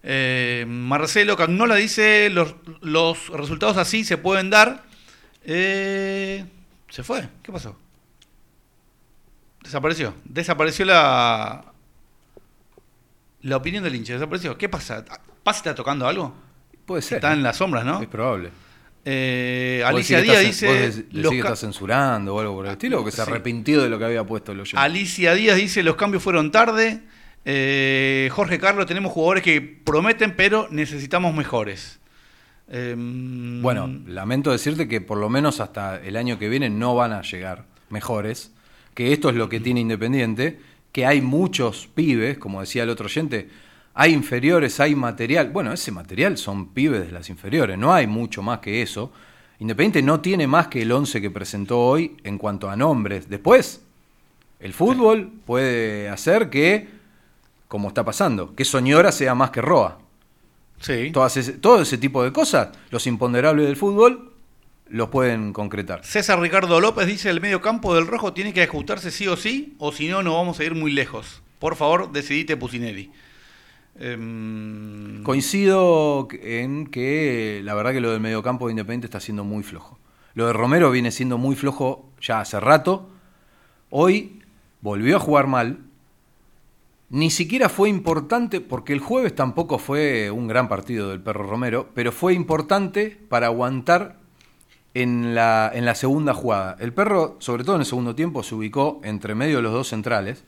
[0.04, 4.84] Eh, Marcelo Cagnola dice, los, los resultados así se pueden dar.
[5.42, 6.44] Eh,
[6.90, 7.28] se fue.
[7.42, 7.76] ¿Qué pasó?
[9.64, 10.14] Desapareció.
[10.26, 11.69] Desapareció la...
[13.42, 14.14] La opinión del hincha.
[14.14, 14.56] Desapareció.
[14.58, 15.04] ¿Qué pasa?
[15.42, 16.34] ¿Paz está tocando algo?
[16.86, 17.16] Puede ser.
[17.16, 18.00] Está en las sombras, ¿no?
[18.02, 18.50] Es probable.
[19.04, 20.66] Eh, ¿Vos Alicia que Díaz vos dice...
[20.68, 23.24] decís- le los sigue ca- está censurando o algo por el estilo, o que se
[23.24, 23.30] Sí.
[23.30, 24.78] arrepintió de lo que había puesto el oyente.
[24.78, 27.00] Alicia Díaz dice los cambios fueron tarde.
[27.46, 31.98] Eh, Jorge Carlos, tenemos jugadores que prometen, pero necesitamos mejores.
[32.68, 37.12] Em, Bueno, lamento decirte que por lo menos hasta el año que viene no van
[37.12, 38.52] a llegar mejores,
[38.94, 40.60] que esto es lo que tiene Independiente,
[40.92, 43.48] que hay muchos pibes, como decía el otro oyente,
[43.94, 45.50] hay inferiores, hay material.
[45.50, 49.12] Bueno, ese material son pibes de las inferiores, no hay mucho más que eso.
[49.58, 53.28] Independiente no tiene más que el 11 que presentó hoy en cuanto a nombres.
[53.28, 53.82] Después,
[54.58, 56.88] el fútbol puede hacer que,
[57.68, 59.98] como está pasando, que Soñora sea más que Roa.
[60.80, 61.10] sí.
[61.12, 64.29] Todas ese- todo ese tipo de cosas, los imponderables del fútbol,
[64.90, 66.04] los pueden concretar.
[66.04, 69.74] César Ricardo López dice el medio campo del rojo tiene que ajustarse sí o sí,
[69.78, 71.42] o si no, no vamos a ir muy lejos.
[71.58, 73.10] Por favor, decidite Pusinelli.
[73.98, 79.62] Em, Coincido en que la verdad que lo del mediocampo de Independiente está siendo muy
[79.62, 79.98] flojo.
[80.34, 83.10] Lo de Romero viene siendo muy flojo ya hace rato.
[83.90, 84.42] Hoy
[84.80, 85.78] volvió a jugar mal.
[87.10, 91.88] Ni siquiera fue importante, porque el jueves tampoco fue un gran partido del perro Romero,
[91.92, 94.19] pero fue importante para aguantar
[94.94, 96.76] en la, en la segunda jugada.
[96.80, 99.88] El perro, sobre todo en el segundo tiempo, se ubicó entre medio de los dos
[99.88, 100.44] centrales.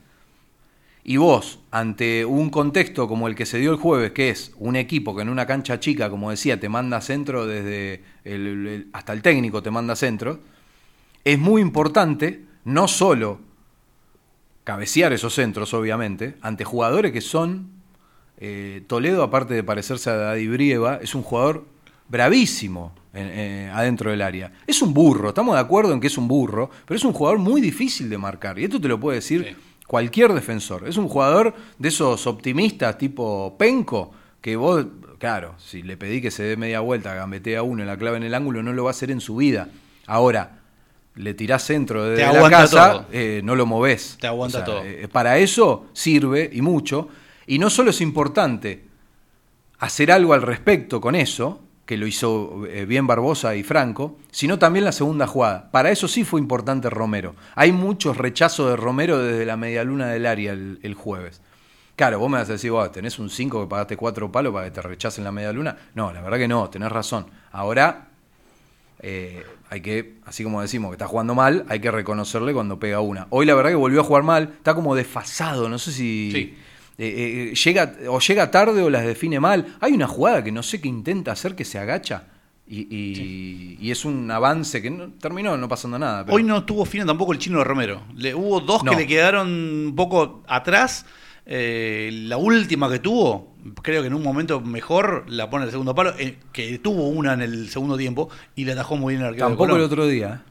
[1.05, 4.77] Y vos, ante un contexto como el que se dio el jueves, que es un
[4.77, 9.21] equipo que en una cancha chica, como decía, te manda centro desde el- hasta el
[9.21, 10.39] técnico te manda centro,
[11.25, 13.39] es muy importante no solo
[14.63, 17.71] cabecear esos centros, obviamente, ante jugadores que son
[18.37, 21.65] eh, Toledo, aparte de parecerse a Daddy Brieva, es un jugador
[22.09, 24.51] bravísimo eh, adentro del área.
[24.65, 27.39] Es un burro, estamos de acuerdo en que es un burro, pero es un jugador
[27.39, 28.57] muy difícil de marcar.
[28.59, 29.55] Y esto te lo puede decir Sí.
[29.87, 30.87] cualquier defensor.
[30.87, 34.85] Es un jugador de esos optimistas tipo Penco, que vos,
[35.19, 38.23] claro, si le pedí que se dé media vuelta, gambetea uno en la clave en
[38.23, 39.69] el ángulo, no lo va a hacer en su vida.
[40.07, 40.59] Ahora,
[41.15, 44.17] le tirás centro desde la casa, eh, no lo movés.
[44.19, 44.81] Te aguanta todo.
[44.83, 47.07] eh, para eso sirve y mucho.
[47.45, 48.85] Y no solo es importante
[49.79, 54.57] hacer algo al respecto con eso, que lo hizo eh, bien Barbosa y Franco, sino
[54.57, 55.69] también la segunda jugada.
[55.71, 57.35] Para eso sí fue importante Romero.
[57.55, 61.41] Hay muchos rechazos de Romero desde la medialuna del área el, jueves.
[61.95, 64.65] Claro, vos me vas a decir, vos tenés un 5 que pagaste cuatro palos para
[64.65, 65.77] que te rechacen la medialuna.
[65.93, 67.27] No, la verdad que no, tenés razón.
[67.51, 68.07] Ahora,
[68.99, 73.01] eh, hay que, así como decimos que está jugando mal, hay que reconocerle cuando pega
[73.01, 73.27] una.
[73.29, 76.57] Hoy la verdad que volvió a jugar mal, está como desfasado, no sé si Sí.
[76.97, 79.75] Eh, eh, llega o llega tarde o las define mal.
[79.81, 82.27] Hay una jugada que no sé qué intenta hacer que se agacha
[82.67, 86.23] y, y- y es un avance que no, terminó no pasando nada.
[86.25, 88.03] pero- Hoy no tuvo fino tampoco el chino de Romero.
[88.15, 88.91] Le, hubo dos No.
[88.91, 89.47] que le quedaron
[89.87, 91.05] un poco atrás.
[91.45, 95.93] Eh, la última que tuvo, creo que en un momento mejor la pone el segundo
[95.93, 99.27] palo, eh, que tuvo una en el segundo tiempo y le atajó muy bien el
[99.29, 99.47] arquero.
[99.49, 100.41] Tampoco el otro día.
[100.45, 100.49] ¿eh?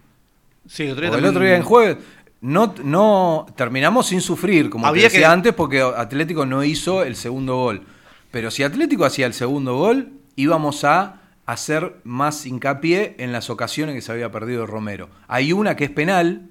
[0.69, 1.97] Sí, el otro día Porque el también- otro día en jueves
[2.43, 7.03] no, no terminamos sin sufrir, como te Había decía que- antes, porque Atlético no hizo
[7.03, 7.83] el segundo gol.
[8.31, 13.95] Pero si Atlético hacía el segundo gol, íbamos a hacer más hincapié en las ocasiones
[13.95, 15.09] que se había perdido Romero.
[15.29, 16.49] Hay una que es penal,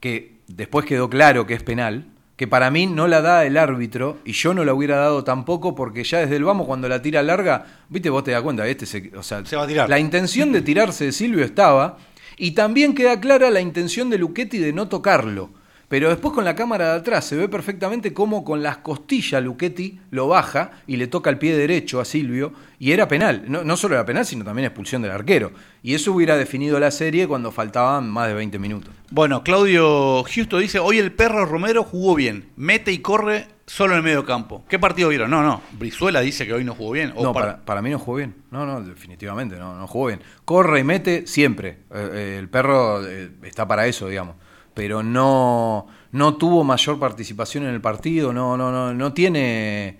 [0.00, 4.18] que después quedó claro que es penal, que para mí no la da el árbitro
[4.24, 7.22] y yo no la hubiera dado tampoco porque ya desde el vamos cuando la tira
[7.22, 9.88] larga, viste vos te das cuenta, este se, o sea, Se va a tirar.
[9.90, 11.98] la intención de tirarse de Silvio estaba
[12.40, 15.50] y también queda clara la intención de Luchetti de no tocarlo.
[15.90, 19.98] Pero después con la cámara de atrás se ve perfectamente cómo con las costillas Luchetti
[20.12, 23.42] lo baja y le toca el pie derecho a Silvio y era penal.
[23.48, 25.50] No, no solo era penal, sino también expulsión del arquero.
[25.82, 28.94] Y eso hubiera definido la serie cuando faltaban más de 20 minutos.
[29.10, 33.98] Bueno, Claudio Justo dice, hoy el perro Romero jugó bien, mete y corre solo en
[33.98, 34.64] el medio campo.
[34.68, 35.28] ¿Qué partido vieron?
[35.28, 37.12] No, no, Brizuela dice que hoy no jugó bien.
[37.16, 38.36] O No, para- para, para mí no jugó bien.
[38.52, 40.20] No, no, definitivamente no, no jugó bien.
[40.44, 41.78] Corre y mete siempre.
[41.92, 44.36] Eh, eh, el perro eh, está para eso, digamos.
[44.80, 49.98] Pero no, no tuvo mayor participación en el partido, no, no, no, no tiene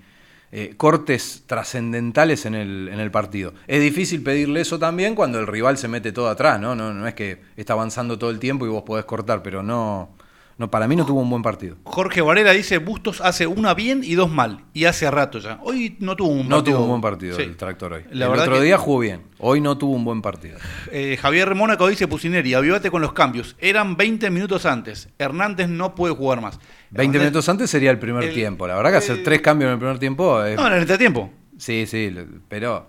[0.52, 3.52] eh, cortes trascendentales en el, en el partido.
[3.66, 6.74] Es difícil pedirle eso también cuando el rival se mete todo atrás, ¿no?
[6.74, 10.16] No, no es que está avanzando todo el tiempo y vos podés cortar, pero no,
[10.60, 11.76] no para mí no tuvo un buen partido.
[11.84, 14.62] Jorge Varela dice, Bustos hace una bien y dos mal.
[14.74, 15.58] Y hace rato ya.
[15.62, 16.76] Hoy no tuvo un No partido.
[16.76, 17.42] tuvo un buen partido Sí.
[17.42, 18.02] el tractor hoy.
[18.12, 19.22] La el verdad otro que- día jugó bien.
[19.38, 20.58] Hoy no tuvo un buen partido.
[20.92, 23.56] Eh, Javier Mónaco dice Pusineri, avivate con los cambios.
[23.58, 25.08] Eran 20 minutos antes.
[25.18, 26.58] Hernández no puede jugar más.
[26.90, 28.66] 20 Hernández- minutos antes sería el primer el- tiempo.
[28.68, 30.56] La verdad que hacer el- tres cambios en el primer tiempo es...
[30.58, 31.30] No, en el entretiempo.
[31.56, 32.14] Sí, sí,
[32.48, 32.86] pero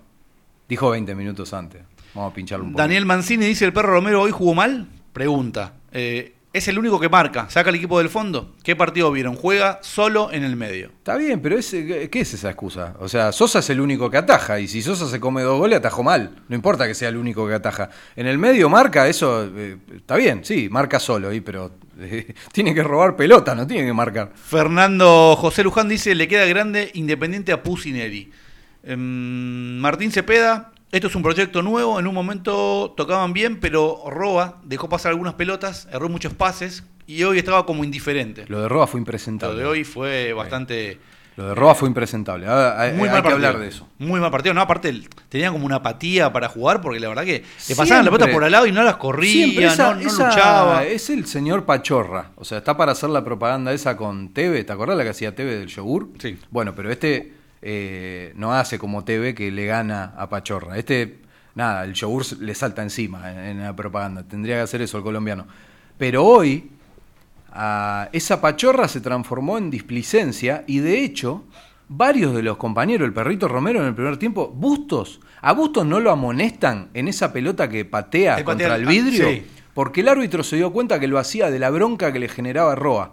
[0.68, 1.82] dijo 20 minutos antes.
[2.14, 2.82] Vamos a pincharlo un poco.
[2.82, 4.88] Daniel Mancini dice, ¿el perro Romero hoy jugó mal?
[5.14, 5.76] Pregunta.
[5.94, 7.50] Eh, es el único que marca.
[7.50, 8.56] Saca el equipo del fondo.
[8.64, 9.36] ¿Qué partido vieron?
[9.36, 10.88] Juega solo en el medio.
[10.88, 12.96] Está bien, pero ¿qué es esa excusa?
[13.00, 15.80] O sea, Sosa es el único que ataja y si Sosa se come dos goles,
[15.80, 16.36] atajó mal.
[16.50, 17.90] No importa que sea el único que ataja.
[18.16, 22.74] En el medio marca, eso eh, está bien, sí, marca solo, ahí, pero eh, tiene
[22.74, 24.32] que robar pelota, no tiene que marcar.
[24.36, 28.32] Fernando José Luján dice, le queda grande Independiente a Pusineri.
[28.84, 34.58] Em, Martín Cepeda, esto es un proyecto nuevo, en un momento tocaban bien, pero Roa
[34.64, 38.46] dejó pasar algunas pelotas, erró muchos pases y hoy estaba como indiferente.
[38.48, 39.60] Lo de Roa fue Lo impresentable.
[39.60, 41.00] de hoy fue bastante...
[41.38, 42.46] Lo de Roa fue impresentable.
[42.46, 43.36] Hay, Muy hay mal que partido.
[43.36, 43.88] hablar de eso.
[44.00, 44.54] Muy mal partido.
[44.54, 44.94] No, aparte
[45.30, 48.44] tenían como una apatía para jugar porque la verdad que le pasaban la pelota por
[48.44, 50.84] al lado y no las corría, esa- no, no esa- luchaba.
[50.84, 52.32] Es el señor Pachorra.
[52.36, 54.66] O sea, está para hacer la propaganda esa con Teve.
[54.66, 56.10] ¿Te acordás la que hacía Teve del yogur?
[56.20, 56.38] Sí.
[56.52, 60.78] Bueno, pero este eh, no hace como Teve que le gana a Pachorra.
[60.78, 61.20] Este,
[61.56, 64.24] nada, el yogur le salta encima en, en la propaganda.
[64.24, 65.46] Tendría que hacer eso el colombiano.
[65.98, 66.72] Pero hoy,
[67.54, 71.44] a- esa Pachorra se transformó en displicencia y de hecho.
[71.94, 76.00] Varios de los compañeros, el perrito Romero en el primer tiempo, Bustos, a Bustos no
[76.00, 79.46] lo amonestan en esa pelota que patea contra patea- el vidrio, ah, sí.
[79.74, 82.76] porque el árbitro se dio cuenta que lo hacía de la bronca que le generaba
[82.76, 83.12] Roa.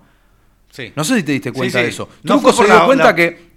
[0.71, 0.93] Sí.
[0.95, 1.83] No sé si te diste cuenta Sí, sí.
[1.83, 2.09] de eso.
[2.25, 3.48] Truco se dio la- cuenta la- que,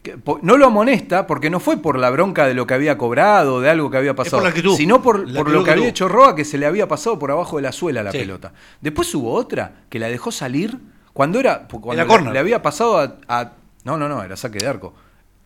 [0.42, 3.70] no lo amonesta porque no fue por la bronca de lo que había cobrado, de
[3.70, 6.58] algo que había pasado, por sino por, por lo que había hecho Roa que se
[6.58, 8.18] le había pasado por abajo de la suela la Sí.
[8.20, 8.54] pelota.
[8.82, 10.78] Después hubo otra que la dejó salir
[11.14, 13.52] cuando era cuando la le- le había pasado a, a-
[13.84, 14.94] no, no, no, era saque de arco.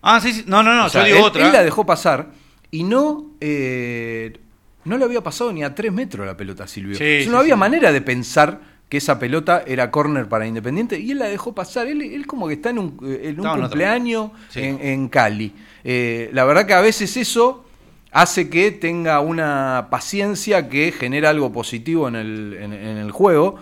[0.02, 0.44] Ah, sí, sí.
[0.48, 1.46] No, no, no, O sea, yo digo él, otra.
[1.48, 2.28] él la dejó pasar
[2.72, 4.40] y no, eh,
[4.84, 6.96] no le había pasado ni a tres metros la pelota Silvio.
[6.98, 11.20] Sí, no había manera de pensar que esa pelota era córner para Independiente y él
[11.20, 11.88] la dejó pasar.
[11.88, 14.62] Él, él como que está en un, eh, en un cumpleaños Sí.
[14.62, 15.54] en, en Cali.
[15.84, 17.66] Eh, la verdad que a veces eso
[18.12, 23.56] hace que tenga una paciencia que genera algo positivo en el, en- en el juego.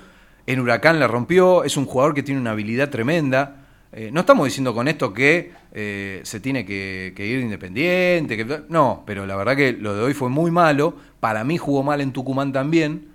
[0.45, 3.61] En Huracán la rompió, es un jugador que tiene una habilidad tremenda.
[3.93, 8.61] Eh, no estamos diciendo con esto que eh, se tiene que, que ir independiente, que,
[8.67, 10.95] no, pero la verdad que lo de hoy fue muy malo.
[11.19, 13.12] Para mí jugó mal en Tucumán también.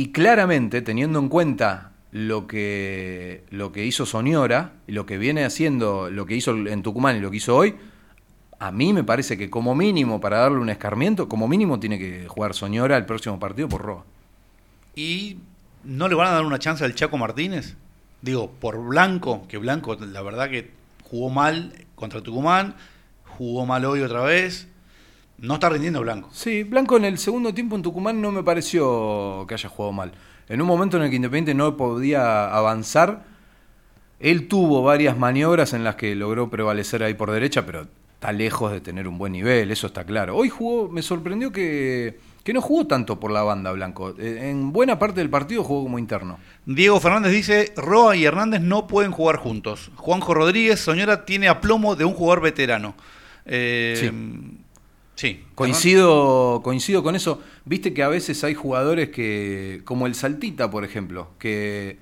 [0.00, 6.08] Y claramente, teniendo en cuenta lo que, lo que hizo Soñora, lo que viene haciendo,
[6.08, 7.76] lo que hizo en Tucumán y lo que hizo hoy,
[8.58, 12.26] a mí me parece que como mínimo, para darle un escarmiento, como mínimo tiene que
[12.28, 14.06] jugar Soñora el próximo partido por Roa.
[14.96, 15.36] ¿Y
[15.84, 17.76] no le van a dar una chance al Chaco Martínez?
[18.22, 20.70] Digo, por Blanco, que Blanco la verdad que
[21.10, 22.74] jugó mal contra Tucumán,
[23.36, 24.66] jugó mal hoy otra vez.
[25.40, 26.28] No está rindiendo Blanco.
[26.32, 30.12] Sí, Blanco en el segundo tiempo en Tucumán no me pareció que haya jugado mal.
[30.48, 33.24] En un momento en el que Independiente no podía avanzar,
[34.18, 38.70] él tuvo varias maniobras en las que logró prevalecer ahí por derecha, pero está lejos
[38.70, 40.36] de tener un buen nivel, eso está claro.
[40.36, 44.14] Hoy jugó, me sorprendió que, que no jugó tanto por la banda Blanco.
[44.18, 46.38] Eh, En buena parte del partido jugó como interno.
[46.66, 49.90] Diego Fernández dice, Roa y Hernández no pueden jugar juntos.
[49.96, 52.94] Juanjo Rodríguez, Soñora tiene aplomo de un jugador veterano.
[53.46, 54.58] Eh, sí.
[55.54, 57.42] Coincido, coincido con eso.
[57.64, 61.98] Viste que a veces hay jugadores que, como el Saltita, por ejemplo, que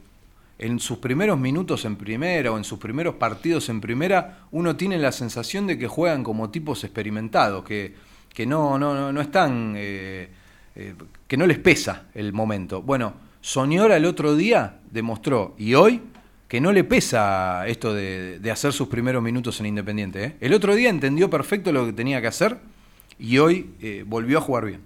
[0.59, 4.99] en sus primeros minutos en primera o en sus primeros partidos en primera, uno tiene
[4.99, 7.95] la sensación de que juegan como tipos experimentados, que,
[8.33, 10.29] que no, no, no, no están, eh,
[10.77, 10.95] eh,
[11.27, 12.83] que no les pesa el momento.
[12.83, 16.03] Bueno, Soñora el otro día demostró, y hoy,
[16.49, 20.25] que no le pesa esto de, de hacer sus primeros minutos en Independiente.
[20.25, 20.37] ¿eh?
[20.41, 22.59] El otro día entendió perfecto lo que tenía que hacer
[23.19, 24.81] y hoy eh, volvió a jugar bien.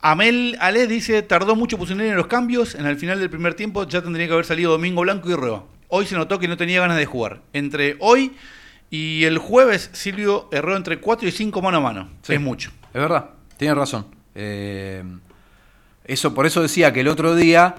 [0.00, 3.86] Amel Ale dice, tardó mucho Pusineri en los cambios, en el final del primer tiempo
[3.86, 5.64] ya tendría que haber salido Domingo Blanco y Rueda.
[5.88, 7.40] Hoy se notó que no tenía ganas de jugar.
[7.52, 8.32] Entre hoy
[8.90, 12.08] y el jueves, Silvio erró entre 4 y 5 mano a mano.
[12.22, 12.34] Sí.
[12.34, 12.70] Es mucho.
[12.94, 14.06] Es verdad, tiene razón.
[14.34, 15.02] Eh,
[16.04, 17.74] eso, por eso decía que el otro día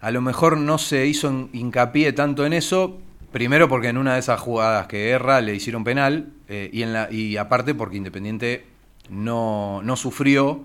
[0.00, 3.00] a lo mejor no se hizo hincapié tanto en eso.
[3.32, 6.92] Primero porque en una de esas jugadas que erra le hicieron penal eh, y, en
[6.92, 8.64] la, y aparte porque Independiente
[9.08, 10.62] no, no sufrió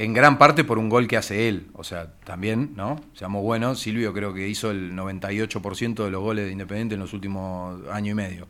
[0.00, 1.66] en gran parte por un gol que hace él.
[1.74, 2.98] O sea, también, ¿no?
[3.12, 7.12] Seamos buenos, Silvio creo que hizo el 98% de los goles de Independiente en los
[7.12, 8.48] últimos año y medio.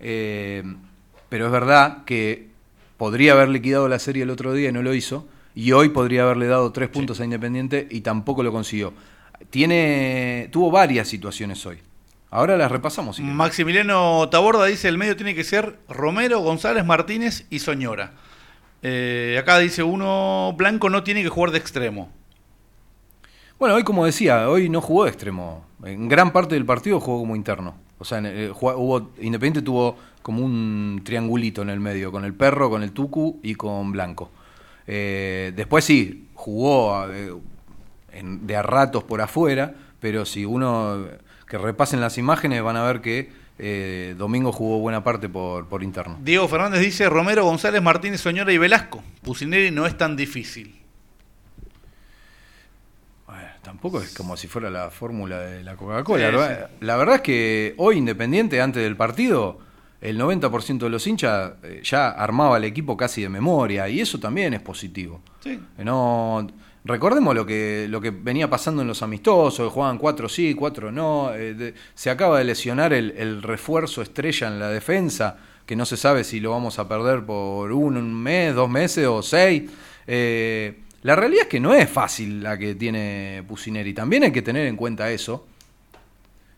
[0.00, 0.62] Eh,
[1.30, 2.50] pero es verdad que
[2.98, 5.26] podría haber liquidado la serie el otro día y no lo hizo.
[5.54, 8.92] Y hoy podría haberle dado tres puntos a Independiente y tampoco lo consiguió.
[9.48, 11.78] Tiene, tuvo varias situaciones hoy.
[12.30, 13.16] Ahora las repasamos.
[13.16, 13.22] si.
[13.22, 18.12] Maximiliano Taborda dice, el medio tiene que ser Romero, González, Martínez y Soñora.
[18.82, 22.10] Eh, acá dice uno, Blanco no tiene que jugar de extremo.
[23.58, 25.64] Bueno, hoy como decía, hoy no jugó de extremo.
[25.84, 27.74] En gran parte del partido jugó como interno.
[27.98, 28.20] O sea,
[28.52, 32.90] jugó- hubo, Independiente tuvo como un triangulito en el medio, con el perro, con el
[32.92, 34.30] tucu y con Blanco.
[34.88, 37.32] Eh, después sí, jugó eh,
[38.12, 41.06] de a ratos por afuera, pero si uno
[41.46, 43.30] que repasen las imágenes van a ver que
[43.64, 46.18] eh, Domingo jugó buena parte por, por interno.
[46.20, 49.04] Diego Fernández dice, Romero, González, Martínez, Soñora y Velasco.
[49.22, 50.80] Pusineri no es tan difícil.
[53.26, 56.26] Bueno, tampoco es como si fuera la fórmula de la Coca-Cola.
[56.26, 59.58] Sí, la, verdad- la verdad es que hoy Independiente, antes del partido,
[60.00, 64.18] el 90% de los hinchas eh, ya armaba el equipo casi de memoria, y eso
[64.18, 65.22] también es positivo.
[65.40, 65.60] Sí.
[65.76, 66.46] Que No,
[66.84, 70.90] recordemos lo que, lo que venía pasando en los amistosos, que jugaban cuatro sí, cuatro
[70.90, 71.30] no.
[71.34, 75.96] eh, se acaba de lesionar el, el refuerzo estrella en la defensa, que no se
[75.96, 79.70] sabe si lo vamos a perder por un, un mes, dos meses o seis.
[80.06, 83.94] Eh, la realidad es que no es fácil la que tiene Pusineri.
[83.94, 85.46] También hay que tener en cuenta eso.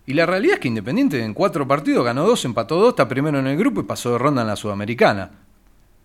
[0.07, 3.39] Y la realidad es que Independiente en cuatro partidos ganó dos, empató dos, está primero
[3.39, 5.31] en el grupo y pasó de ronda en la Sudamericana.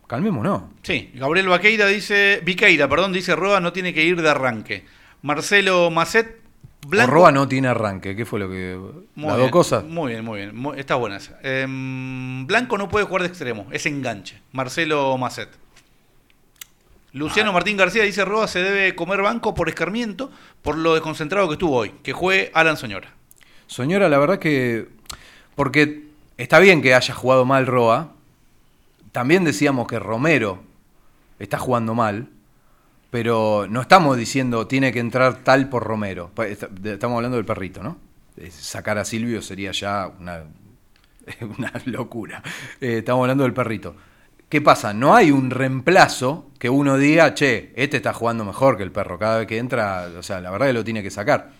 [0.09, 0.63] Calmémonos.
[0.81, 4.83] Sí, Gabriel Vaqueira dice, Viqueira, perdón, dice Roa no tiene que ir de arranque.
[5.21, 6.41] Marcelo Macet,
[6.87, 7.11] Blanco.
[7.11, 8.75] Roa no tiene arranque, ¿qué fue lo que.?
[9.13, 9.83] Muy las bien, dos cosas.
[9.83, 10.79] Muy bien, muy bien.
[10.79, 11.37] Está buena esa.
[11.43, 14.41] Em, Blanco no puede jugar de extremo, es enganche.
[14.51, 15.49] Marcelo Macet.
[17.11, 20.31] Luciano Martín García dice Roa se debe comer banco por escarmiento
[20.63, 23.13] por lo desconcentrado que estuvo hoy, que juegue Alan Soñora.
[23.67, 24.87] Soñora, la verdad que.
[25.53, 26.05] Porque
[26.37, 28.15] está bien que haya jugado mal Roa.
[29.11, 30.63] También decíamos que Romero
[31.39, 32.29] está jugando mal.
[33.09, 36.31] Pero no estamos diciendo tiene que entrar tal por Romero.
[36.83, 37.97] Estamos hablando del perrito, ¿no?
[38.37, 40.43] Eh, Sacar a Silvio sería ya una,
[41.57, 42.43] una locura.
[42.79, 43.95] Eh, estamos hablando del perrito.
[44.47, 44.93] ¿Qué pasa?
[44.93, 49.19] No hay un reemplazo que uno diga, che, este está jugando mejor que el perro.
[49.19, 51.51] Cada vez que entra, o sea, la verdad que lo tiene que sacar.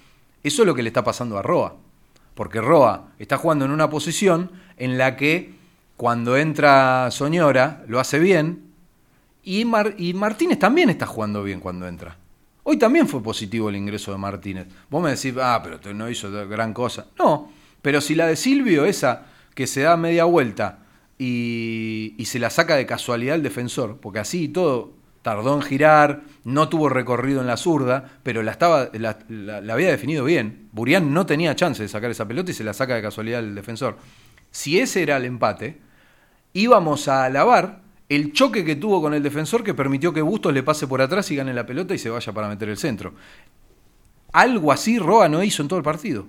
[0.43, 1.76] Eso es lo que le está pasando a Roa.
[2.34, 5.54] Porque Roa está jugando en una posición en la que
[6.00, 8.72] cuando entra Soñora lo hace bien
[9.43, 12.16] y, Mar- y Martínez también está jugando bien cuando entra.
[12.64, 14.68] Hoy también fue positivo el ingreso de Martínez.
[14.89, 17.08] Vos me decís, ah, pero no hizo gran cosa.
[17.18, 20.80] No, pero si la de Silvio, esa que se da media vuelta
[21.18, 25.62] y, y se la saca de casualidad el defensor, porque así y todo tardó en
[25.64, 30.70] girar, no tuvo recorrido en la zurda, pero la, estaba, la- la había definido bien.
[30.72, 33.54] Burián no tenía chance de sacar esa pelota y se la saca de casualidad el
[33.54, 33.97] defensor.
[34.50, 35.89] Si ese era el empate,
[36.54, 40.64] íbamos a alabar el choque que tuvo con el defensor que permitió que Bustos le
[40.64, 43.14] pase por atrás y gane la pelota y se vaya para meter el centro.
[44.32, 46.26] Algo así Roa no hizo en todo el partido.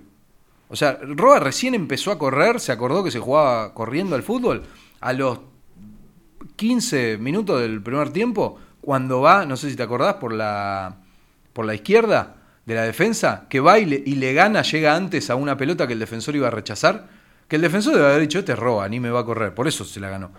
[0.69, 4.63] O sea, Roa recién empezó a correr, se acordó que se jugaba corriendo al fútbol
[5.01, 5.41] a los
[6.57, 10.97] 15 minutos del primer tiempo, cuando va, no sé si te acordás, por la,
[11.53, 15.31] por la izquierda de la defensa, que va y le, y le gana, llega antes
[15.31, 17.09] a una pelota que el defensor iba a rechazar,
[17.51, 19.67] que el defensor debe haber dicho, este es Roa, ni me va a correr, por
[19.69, 20.31] eso se la ganó.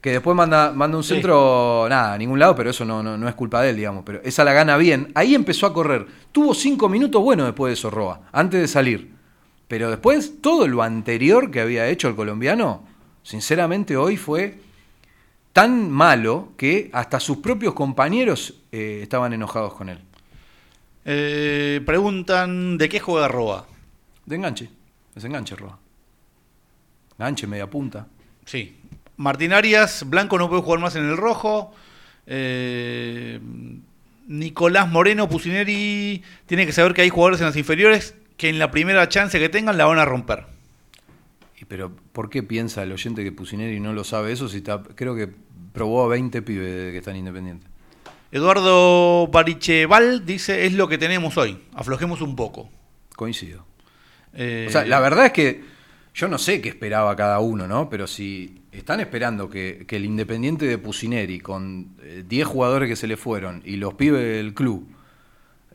[0.00, 1.14] Que después manda, manda un Sí.
[1.14, 4.02] centro, nada, a ningún lado, pero eso no, no, no es culpa de él, digamos.
[4.04, 5.12] Pero esa la gana bien.
[5.14, 6.06] Ahí empezó a correr.
[6.32, 9.12] Tuvo cinco minutos buenos después de eso, Roa, antes de salir.
[9.68, 12.82] Pero después, todo lo anterior que había hecho el colombiano,
[13.22, 14.58] sinceramente hoy fue
[15.52, 19.98] tan malo que hasta sus propios compañeros eh, estaban enojados con él.
[21.04, 23.66] Eh, preguntan, ¿de qué juega Roa?
[24.26, 24.70] De enganche,
[25.14, 25.78] es enganche, Roa.
[27.20, 28.06] Enganche, media punta.
[28.46, 28.78] Sí.
[29.18, 31.74] Martín Arias, Blanco no puede jugar más en el rojo.
[32.26, 33.38] Eh,
[34.26, 38.70] Nicolás Moreno, Pusineri, tiene que saber que hay jugadores en las inferiores que en la
[38.70, 40.46] primera chance que tengan la van a romper.
[41.60, 44.82] Y pero, ¿por qué piensa el oyente que Pusineri no lo sabe eso si está,
[44.82, 45.28] creo que
[45.74, 47.68] probó a 20 pibes que están independientes?
[48.32, 52.70] Eduardo Baricheval dice, es lo que tenemos hoy, aflojemos un poco.
[53.14, 53.66] Coincido.
[54.32, 55.69] Eh, O sea, la verdad es que
[56.14, 57.88] yo no sé qué esperaba cada uno, ¿no?
[57.88, 63.06] Pero si están esperando que, el Independiente de Pusineri, con eh, 10 jugadores que se
[63.06, 64.88] le fueron y los pibes del club,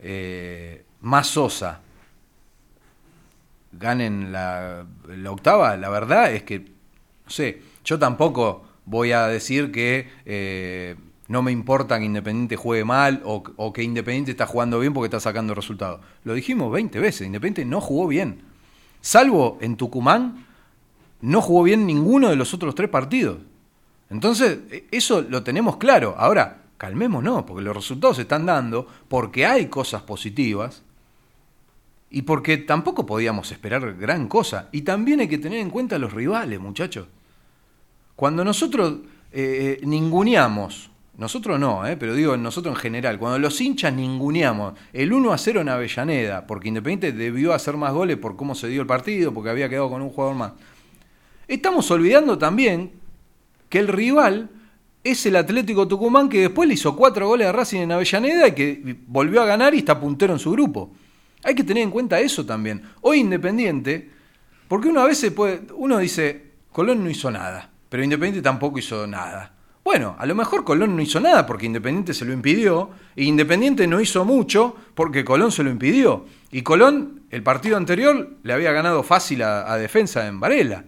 [0.02, 1.80] eh, más Sosa,
[3.72, 9.72] ganen la, la octava, la verdad es que, no sé, yo tampoco voy a decir
[9.72, 10.96] que eh,
[11.28, 15.06] no me importa que Independiente juegue mal o, o que Independiente está jugando bien porque
[15.06, 16.00] está sacando resultados.
[16.24, 18.55] Lo dijimos 20 veces, Independiente no jugó bien.
[19.06, 20.44] Salvo en Tucumán,
[21.20, 23.38] no jugó bien ninguno de los otros tres partidos.
[24.10, 26.16] Entonces, e- eso lo tenemos claro.
[26.18, 30.82] Ahora, calmémonos, porque los resultados se están dando, porque hay cosas positivas
[32.10, 34.70] y porque tampoco podíamos esperar gran cosa.
[34.72, 37.06] Y también hay que tener en cuenta a los rivales, muchachos.
[38.16, 43.92] Cuando nosotros eh, ninguneamos, nosotros no, eh, pero digo nosotros en general, cuando los hinchas
[43.92, 48.54] ninguneamos el 1 a 0 en Avellaneda, porque Independiente debió hacer más goles por cómo
[48.54, 50.52] se dio el partido, porque había quedado con un jugador más,
[51.48, 52.92] estamos olvidando también
[53.70, 54.50] que el rival
[55.02, 58.52] es el Atlético Tucumán que después le hizo cuatro goles a Racing en Avellaneda y
[58.52, 60.92] que volvió a ganar y está puntero en su grupo.
[61.44, 62.82] Hay que tener en cuenta eso también.
[63.00, 64.10] Hoy Independiente,
[64.68, 69.06] porque uno a veces puede, uno dice, Colón no hizo nada, pero Independiente tampoco hizo
[69.06, 69.55] nada.
[69.86, 73.86] Bueno, a lo mejor Colón no hizo nada porque Independiente se lo impidió, e Independiente
[73.86, 76.26] no hizo mucho porque Colón se lo impidió.
[76.50, 80.82] Y Colón, el partido anterior, le había ganado fácil a, a defensa en Varela.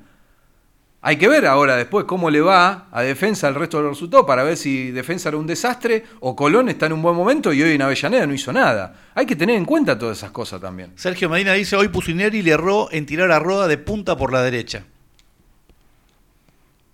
[1.01, 4.27] Hay que ver ahora después cómo le va a defensa el resto de los resultados
[4.27, 7.63] para ver si defensa era un desastre o Colón está en un buen momento y
[7.63, 9.11] hoy en Avellaneda no hizo nada.
[9.15, 10.91] Hay que tener en cuenta todas esas cosas también.
[10.97, 14.43] Sergio Medina dice, hoy Pusineri le erró en tirar a Roda de punta por la
[14.43, 14.83] derecha.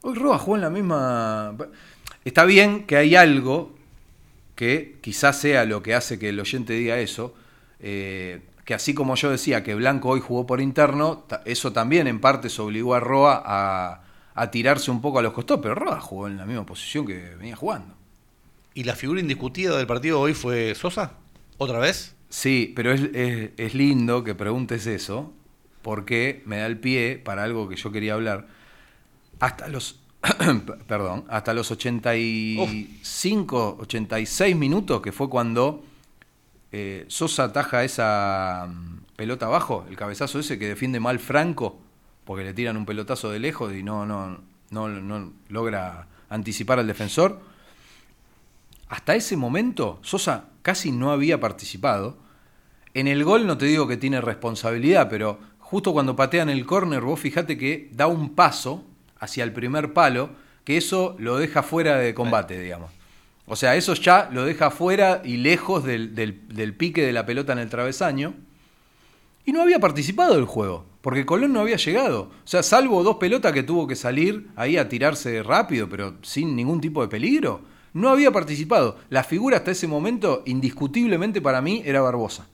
[0.02, 1.54] Hoy Roa jugó en la misma...
[2.24, 3.74] Está bien que hay algo
[4.56, 7.34] que quizás sea lo que hace que el oyente diga eso,
[7.80, 12.20] eh, que así como yo decía que Blanco hoy jugó por interno, eso también en
[12.20, 14.04] parte se obligó a Roa a,
[14.34, 17.34] a tirarse un poco a los costados, pero Roa jugó en la misma posición que
[17.36, 17.94] venía jugando.
[18.74, 21.12] ¿Y la figura indiscutida del partido hoy fue Sosa?
[21.58, 22.16] ¿Otra vez?
[22.28, 25.32] Sí, pero es, es- es lindo que preguntes eso,
[25.82, 28.48] porque me da el pie para algo que yo quería hablar.
[29.40, 30.00] Hasta los,
[30.86, 35.84] perdón, hasta los 85, 86 minutos, que fue cuando
[36.72, 41.78] eh, Sosa ataja esa mm, pelota abajo, el cabezazo ese que defiende mal Franco,
[42.24, 46.86] porque le tiran un pelotazo de lejos y no, no, no, no logra anticipar al
[46.86, 47.40] defensor.
[48.88, 52.16] Hasta ese momento, Sosa casi no había participado.
[52.94, 57.02] En el gol no te digo que tiene responsabilidad, pero justo cuando patean el córner,
[57.02, 58.84] vos fijate que da un paso
[59.24, 60.30] hacia el primer palo,
[60.64, 62.90] que eso lo deja fuera de combate, digamos.
[63.46, 67.26] O sea, eso ya lo deja fuera y lejos del, del- del pique de la
[67.26, 68.34] pelota en el travesaño.
[69.44, 72.30] Y no había participado del juego, porque Colón no había llegado.
[72.44, 76.56] O sea, salvo dos pelotas que tuvo que salir ahí a tirarse rápido, pero sin
[76.56, 77.60] ningún tipo de peligro,
[77.92, 78.98] no había participado.
[79.10, 82.46] La figura hasta ese momento, indiscutiblemente para mí, era Barbosa.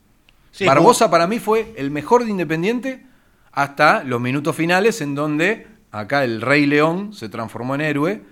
[0.50, 3.06] Sí, Barbosa para mí fue el mejor de Independiente
[3.52, 8.22] hasta los minutos finales en donde acá el Rey León se transformó en héroe,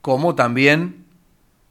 [0.00, 1.04] como también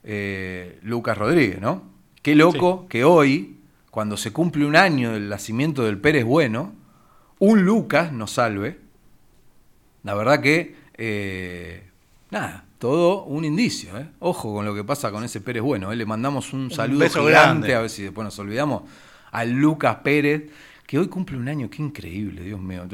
[0.03, 1.83] eh, Lucas Rodríguez, ¿no?
[2.21, 3.57] Qué loco que hoy,
[3.91, 6.73] cuando se cumple un año del nacimiento del Pérez Bueno,
[7.39, 8.79] un Lucas nos salve.
[10.03, 11.83] La verdad que, eh,
[12.31, 13.97] nada, todo un indicio.
[13.97, 14.07] ¿eh?
[14.19, 15.91] Ojo con lo que pasa con ese Pérez Bueno.
[15.91, 15.95] ¿eh?
[15.95, 17.75] Le mandamos un saludo beso gigante, grande.
[17.75, 18.83] a ver si después nos olvidamos,
[19.31, 20.49] al Lucas Pérez,
[20.87, 21.69] que hoy cumple un año.
[21.69, 22.87] Qué increíble, Dios mío.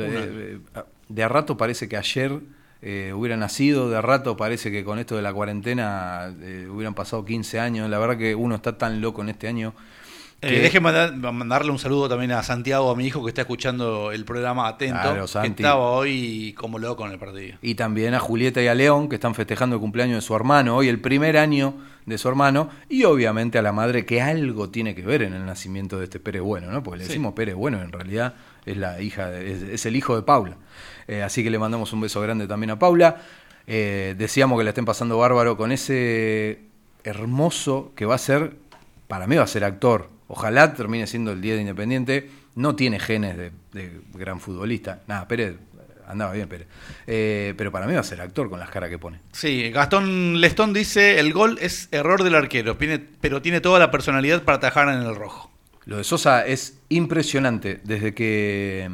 [1.12, 2.40] De a rato parece que ayer
[2.82, 6.94] eh, hubiera nacido, de a rato parece que con esto de la cuarentena eh, hubieran
[6.94, 7.90] pasado 15 años.
[7.90, 9.74] La verdad que uno está tan loco en este año.
[10.44, 14.26] Eh, mandar- mandarle un saludo también a Santiago, a mi hijo que está escuchando el
[14.26, 17.58] programa atento, Claro, que estaba hoy como loco en el partido.
[17.62, 20.76] Y también a Julieta y a León, que están festejando el cumpleaños de su hermano,
[20.78, 21.76] hoy el primer año
[22.08, 25.46] de su hermano, y obviamente a la madre, que algo tiene que ver en el
[25.46, 26.82] nacimiento de este Pérez Bueno, ¿no?
[26.82, 27.10] Porque le Sí.
[27.10, 28.34] decimos Pérez Bueno, en realidad
[28.66, 30.58] es la hija, de- es, es el hijo de Paula.
[31.08, 33.18] Eh, así que le mandamos un beso grande también a Paula.
[33.68, 36.62] Eh, decíamos que la estén pasando bárbaro con ese
[37.04, 38.56] hermoso que va a ser,
[39.08, 40.10] para mí va a ser actor.
[40.34, 42.30] Ojalá termine siendo el día de Independiente.
[42.56, 45.02] No tiene genes de, de gran futbolista.
[45.06, 45.58] Nada, Pérez
[46.08, 46.68] andaba bien, Pérez.
[47.06, 49.20] Eh, pero para mí va a ser actor con las caras que pone.
[49.34, 52.78] Sí, Gastón Lestón dice, el gol es error del arquero,
[53.20, 55.52] pero tiene toda la personalidad para atajar en el rojo.
[55.84, 57.82] Lo de Sosa es impresionante.
[57.84, 58.90] Desde que,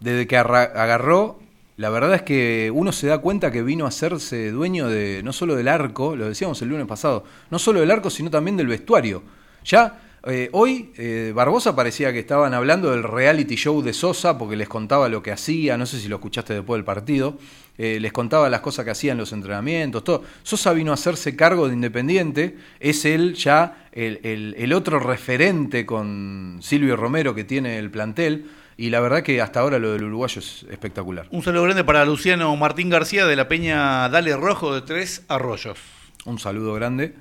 [0.00, 1.38] desde que agarró
[1.76, 5.32] la verdad es que uno se da cuenta que vino a hacerse dueño de no
[5.32, 8.66] solo del arco, lo decíamos el lunes pasado, no solo del arco, sino también del
[8.66, 9.22] vestuario.
[9.64, 14.56] Ya eh, hoy eh, Barbosa parecía que estaban hablando del reality show de Sosa porque
[14.56, 17.38] les contaba lo que hacía, no sé si lo escuchaste después del partido,
[17.78, 20.22] eh, les contaba las cosas que hacían los entrenamientos, todo.
[20.42, 25.84] Sosa vino a hacerse cargo de Independiente, es él ya el, el- el otro referente
[25.86, 28.46] con Silvio Romero que tiene el plantel.
[28.76, 31.26] Y la verdad que hasta ahora lo del uruguayo es espectacular.
[31.30, 35.78] Un saludo grande para Luciano Martín García de la Peña Dale Rojo de Tres Arroyos.
[36.24, 37.14] Un saludo grande.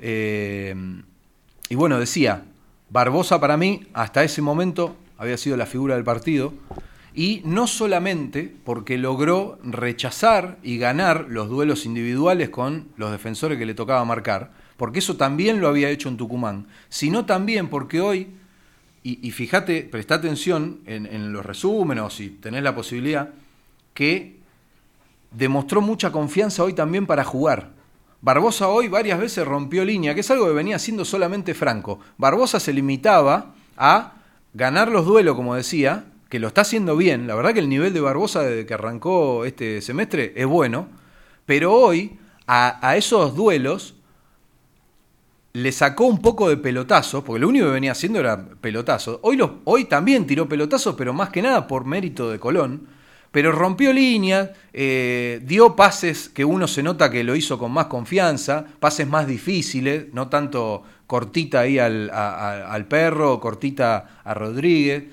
[0.00, 0.74] Eh,
[1.68, 2.44] y bueno, decía,
[2.90, 6.52] Barbosa para mí, hasta ese momento, había sido la figura del partido.
[7.14, 13.66] Y no solamente porque logró rechazar y ganar los duelos individuales con los defensores que
[13.66, 18.28] le tocaba marcar, porque eso también lo había hecho en Tucumán, sino también porque hoy,
[19.04, 23.30] y, fíjate, presta atención en, en los resúmenes, si tenés la posibilidad,
[23.92, 24.38] que
[25.30, 27.73] demostró mucha confianza hoy también para jugar.
[28.24, 31.98] Barbosa hoy varias veces rompió línea, que es algo que venía haciendo solamente Franco.
[32.16, 34.14] Barbosa se limitaba a
[34.54, 37.26] ganar los duelos, como decía, que lo está haciendo bien.
[37.26, 40.88] La verdad que el nivel de Barbosa desde que arrancó este semestre es bueno,
[41.44, 43.96] pero hoy a, esos duelos
[45.52, 49.18] le sacó un poco de pelotazos, porque lo único que venía haciendo era pelotazos.
[49.20, 52.88] Hoy, hoy también tiró pelotazos, pero más que nada por mérito de Colón.
[53.34, 57.86] Pero rompió líneas, eh, dio pases que uno se nota que lo hizo con más
[57.86, 65.06] confianza, pases más difíciles, no tanto cortita ahí al, al perro, cortita a Rodríguez.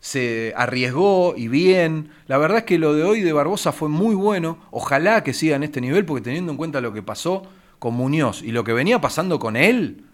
[0.00, 2.08] Se arriesgó y bien.
[2.26, 4.56] La verdad es que lo de hoy de Barbosa fue muy bueno.
[4.70, 7.42] Ojalá que siga en este nivel, porque teniendo en cuenta lo que pasó
[7.78, 10.06] con Muñoz y lo que venía pasando con él,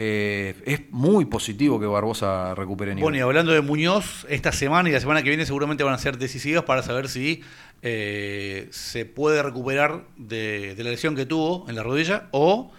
[0.00, 3.02] eh, es muy positivo que Barbosa recupere nivel.
[3.02, 5.98] Bueno, y hablando de Muñoz, esta semana y la semana que viene seguramente van a
[5.98, 7.42] ser decisivas para saber si
[7.82, 12.70] eh, se puede recuperar de, de la lesión que tuvo en la rodilla o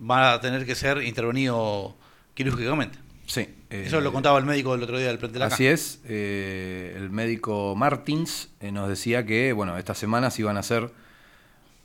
[0.00, 1.94] va a tener que ser intervenido
[2.32, 2.98] quirúrgicamente.
[3.26, 5.54] Sí, Eso eh, lo contaba el médico del otro día del plantel acá.
[5.54, 10.92] Así es, el médico Martins nos decía que bueno, estas semanas iban a ser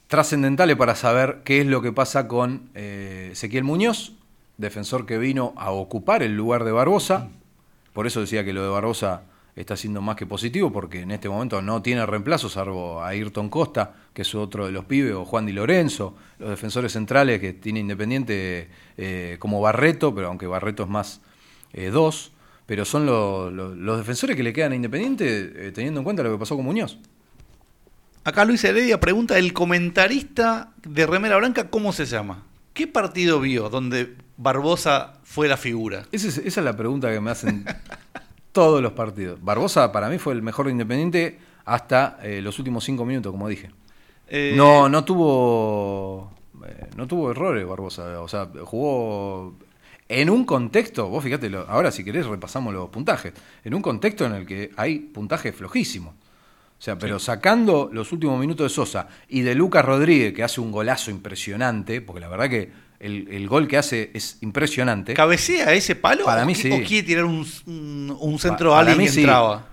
[0.07, 4.13] trascendentales para saber qué es lo que pasa con Ezequiel Muñoz,
[4.57, 7.29] defensor que vino a ocupar el lugar de Barbosa.
[7.93, 9.23] Por eso decía que lo de Barbosa
[9.55, 13.49] está siendo más que positivo, porque en este momento no tiene reemplazo, salvo a Ayrton
[13.49, 17.53] Costa, que es otro de los pibes, o Juan Di Lorenzo, los defensores centrales que
[17.53, 21.21] tiene Independiente eh, como Barreto, pero aunque Barreto es más
[21.71, 22.31] eh, dos,
[22.65, 26.23] pero son lo- lo- los defensores que le quedan a Independiente, eh, teniendo en cuenta
[26.23, 26.97] lo que pasó con Muñoz.
[28.23, 32.43] Acá Luis Heredia pregunta, el comentarista de Remera Blanca, ¿cómo se llama?
[32.73, 36.05] ¿Qué partido vio donde Barbosa fue la figura?
[36.11, 37.65] Esa es, esa es la pregunta que me hacen
[38.51, 39.43] todos los partidos.
[39.43, 43.47] Barbosa para mí fue el mejor de Independiente hasta eh, los últimos cinco minutos, como
[43.47, 43.71] dije.
[44.27, 46.31] Eh, No, no tuvo,
[46.65, 48.21] eh, no tuvo errores Barbosa.
[48.21, 49.55] O sea, jugó
[50.09, 54.33] en un contexto, vos fíjate, ahora si querés repasamos los puntajes, en un contexto en
[54.33, 56.09] el que hay puntaje flojísimo.
[56.09, 60.59] O sea, pero sacando los últimos minutos de Sosa y de Lucas Rodríguez, que hace
[60.59, 65.13] un golazo impresionante, porque la verdad que el, el gol que hace es impresionante.
[65.13, 66.25] ¿Cabecea ese palo?
[66.25, 66.71] Para mí sí.
[66.71, 69.19] ¿O quiere tirar un, un- un centro Pa- a alguien que sí.
[69.21, 69.65] entraba?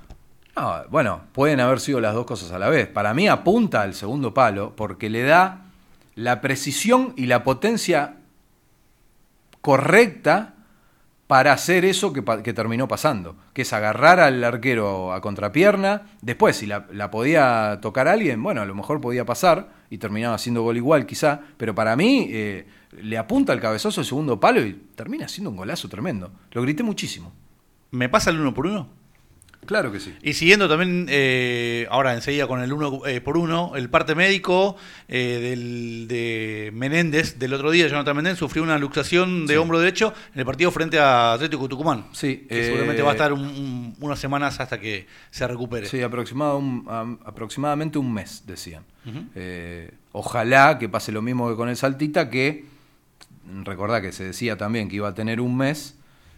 [0.57, 2.89] No, bueno, pueden haber sido las dos cosas a la vez.
[2.89, 5.66] Para mí apunta al segundo palo porque le da
[6.16, 8.16] la precisión y la potencia
[9.61, 10.55] correcta
[11.27, 16.57] para hacer eso que, que terminó pasando, que es agarrar al arquero a contrapierna, después
[16.57, 20.62] si la, la podía tocar alguien, bueno, a lo mejor podía pasar y terminaba haciendo
[20.62, 24.72] gol igual quizá, pero para mí eh, le apunta el cabezazo al segundo palo y
[24.95, 26.32] termina haciendo un golazo tremendo.
[26.53, 27.32] Lo grité muchísimo.
[27.93, 28.88] ¿Me pasa el uno por uno?
[29.66, 30.14] Claro que sí.
[30.22, 34.74] Y siguiendo también, eh, ahora enseguida con el uno eh, por uno, el parte médico
[35.07, 39.59] eh, del, de Menéndez del otro día, Jonathan Menéndez, sufrió una luxación de Sí.
[39.59, 42.07] hombro derecho en el partido frente a Atlético Tucumán.
[42.12, 45.86] Sí, Que seguramente va a estar un- un- unas semanas hasta que se recupere.
[45.86, 48.82] Sí, aproximado un- aproximadamente un mes, decían.
[50.12, 52.64] Ojalá que pase lo mismo que con el Saltita, que
[53.64, 55.96] recordá que se decía también que iba a tener un mes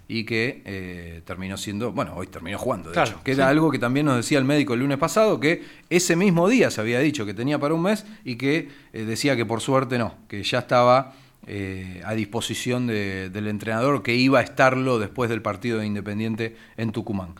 [0.08, 3.70] y que eh, terminó siendo, bueno, hoy terminó jugando, de Claro, hecho, que era algo
[3.70, 6.98] que también nos decía el médico el lunes pasado, que ese mismo día se había
[7.00, 10.42] dicho que tenía para un mes y que eh, decía que por suerte no, que
[10.42, 11.14] ya estaba
[11.46, 16.56] eh, a disposición de- del entrenador, que iba a estarlo después del partido de Independiente
[16.76, 17.30] en Tucumán.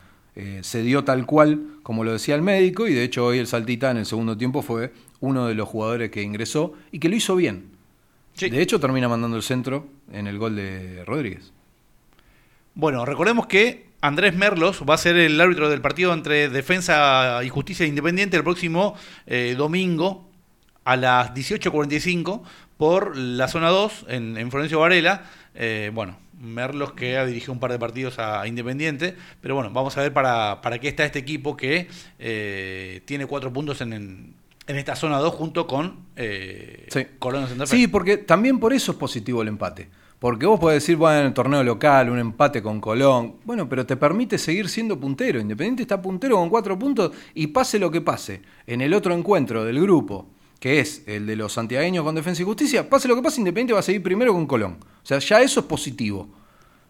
[0.61, 3.91] Se dio tal cual como lo decía el médico y de hecho hoy el Saltita
[3.91, 7.35] en el segundo tiempo fue uno de los jugadores que ingresó y que lo hizo
[7.35, 7.65] bien.
[8.33, 8.49] Sí.
[8.49, 11.51] De hecho termina mandando el centro en el gol de Rodríguez.
[12.75, 17.49] Bueno, recordemos que Andrés Merlos va a ser el árbitro del partido entre Defensa y
[17.49, 18.95] Justicia Independiente el próximo
[19.27, 20.27] eh, domingo
[20.83, 22.41] a las 18.45
[22.77, 25.23] por la zona 2 en, en Florencio Varela.
[25.55, 29.97] Eh, bueno, Merlos que ha dirigido un par de partidos a Independiente, pero bueno, vamos
[29.97, 31.87] a ver para, para qué está este equipo que
[32.19, 34.33] eh, tiene cuatro puntos en, en,
[34.67, 37.05] en esta zona 2 junto con eh, Sí.
[37.19, 37.75] Colón Santa Fe.
[37.75, 39.89] Sí, porque también por eso es positivo el empate.
[40.19, 43.35] Porque vos podés decir, bueno, en el torneo local, un empate con Colón.
[43.43, 45.39] Bueno, pero te permite seguir siendo puntero.
[45.41, 48.41] Independiente está puntero con cuatro puntos y pase lo que pase.
[48.65, 50.27] En el otro encuentro del grupo,
[50.61, 53.73] que es el de los santiagueños con Defensa y Justicia, pase lo que pase, Independiente
[53.73, 54.77] va a seguir primero con Colón.
[54.81, 56.29] O sea, ya eso es positivo.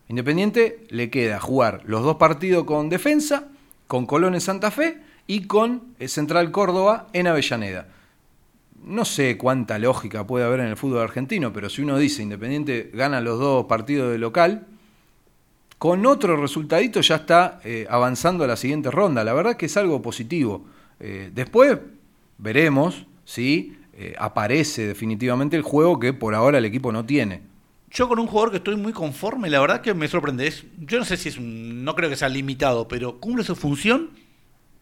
[0.10, 3.48] Independiente le queda jugar los dos partidos con Defensa,
[3.88, 7.88] con Colón en Santa Fe y con eh, Central Córdoba en Avellaneda.
[8.84, 12.92] No sé cuánta lógica puede haber en el fútbol argentino, pero si uno dice Independiente
[12.94, 14.68] gana los dos partidos de local,
[15.78, 19.24] con otro resultadito ya está eh, avanzando a la siguiente ronda.
[19.24, 20.66] La verdad que es algo positivo.
[21.00, 21.80] Eh, después
[22.38, 23.78] veremos si
[24.18, 27.42] aparece definitivamente el juego que por ahora el equipo no tiene.
[27.92, 30.48] Yo con un jugador que estoy muy conforme, la verdad que me sorprende.
[30.48, 34.10] Es, yo no sé si es no creo que sea limitado, pero cumple su función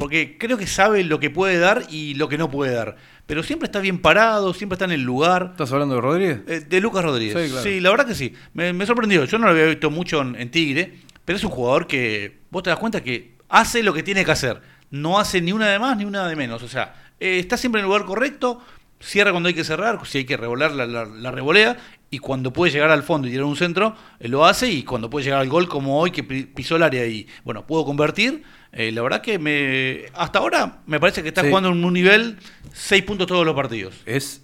[0.02, 2.98] porque creo que sabe lo que puede dar y lo que no puede dar.
[3.28, 5.50] Pero siempre está bien parado, siempre está en el lugar.
[5.52, 6.40] ¿Estás hablando de Rodríguez?
[6.48, 7.38] Eh, de Lucas Rodríguez.
[7.42, 7.64] Sí, claro.
[7.64, 8.34] Sí, la verdad que sí.
[8.54, 9.24] Me, me sorprendió.
[9.26, 10.94] Yo no lo había visto mucho en, en Tigre,
[11.24, 14.32] pero es un jugador que vos te das cuenta que hace lo que tiene que
[14.32, 14.60] hacer.
[14.90, 16.64] No hace ni una de más ni una de menos.
[16.64, 18.60] O sea, eh, está siempre en el lugar correcto,
[19.00, 21.78] cierra cuando hay que cerrar, si hay que revolear, la, la- la revolea,
[22.10, 25.10] y cuando puede llegar al fondo y tirar un centro, eh, lo hace, y cuando
[25.10, 28.44] puede llegar al gol, como hoy que pi- pisó el área y, bueno, pudo convertir,
[28.74, 31.48] eh, la verdad que me hasta ahora me parece que está Sí.
[31.50, 32.38] jugando en un nivel
[32.74, 33.96] 6 puntos todos los partidos.
[34.06, 34.42] es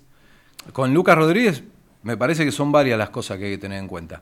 [0.73, 1.63] con Lucas Rodríguez
[2.03, 4.21] me parece que son varias las cosas que hay que tener en cuenta.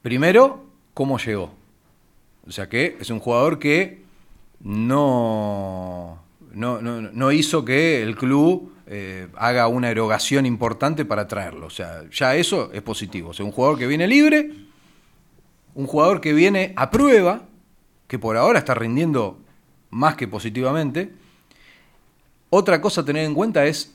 [0.00, 1.54] Primero, cómo llegó.
[2.46, 4.02] O sea que es un jugador que
[4.60, 6.18] no,
[6.52, 11.66] no, no, no hizo que el club eh, haga una erogación importante para traerlo.
[11.66, 13.30] O sea, ya eso es positivo.
[13.30, 14.50] O sea, un jugador que viene libre,
[15.74, 17.42] un jugador que viene a prueba,
[18.06, 19.38] que por ahora está rindiendo
[19.90, 21.12] más que positivamente.
[22.50, 23.94] Otra cosa a tener en cuenta es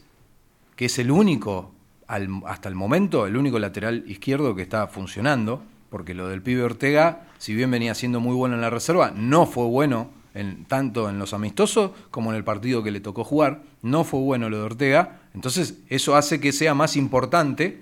[0.75, 1.71] que es el único,
[2.07, 6.63] al- hasta el momento, el único lateral izquierdo que está funcionando, porque lo del pibe
[6.63, 11.09] Ortega, si bien venía siendo muy bueno en la reserva, no fue bueno en, tanto
[11.09, 14.57] en los amistosos como en el partido que le tocó jugar, no fue bueno lo
[14.57, 17.81] de Ortega, entonces eso hace que sea más importante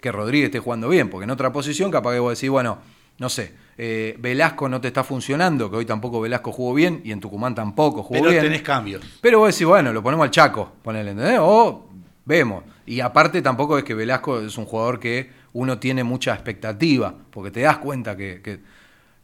[0.00, 2.78] que Rodríguez esté jugando bien, porque en otra posición capaz que vos decís, bueno,
[3.18, 7.12] no sé, eh, Velasco no te está funcionando, que hoy tampoco Velasco jugó bien y
[7.12, 8.42] en Tucumán tampoco jugó Pero bien.
[8.42, 9.02] tenés cambios.
[9.20, 11.38] Pero vos decís, bueno, lo ponemos al Chaco, ponele, ¿entendés?
[11.40, 11.88] O
[12.24, 12.64] vemos.
[12.86, 17.52] Y aparte tampoco es que Velasco es un jugador que uno tiene mucha expectativa, porque
[17.52, 18.58] te das cuenta que, que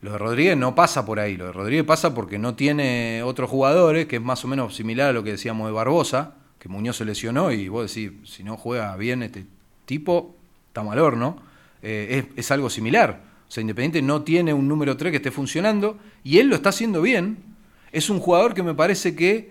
[0.02, 1.36] lo de Rodríguez no pasa por ahí.
[1.36, 5.08] Lo de Rodríguez pasa porque no tiene otros jugadores, que es más o menos similar
[5.08, 8.56] a lo que decíamos de Barbosa, que Muñoz se lesionó y vos decís, si no
[8.56, 9.46] juega bien este
[9.84, 10.36] tipo,
[10.68, 11.42] está mal horno.
[11.82, 13.33] Eh, es, es algo similar.
[13.48, 16.70] O sea, Independiente no tiene un número 3 que esté funcionando y él lo está
[16.70, 17.38] haciendo bien.
[17.92, 19.50] Es un jugador que me parece que,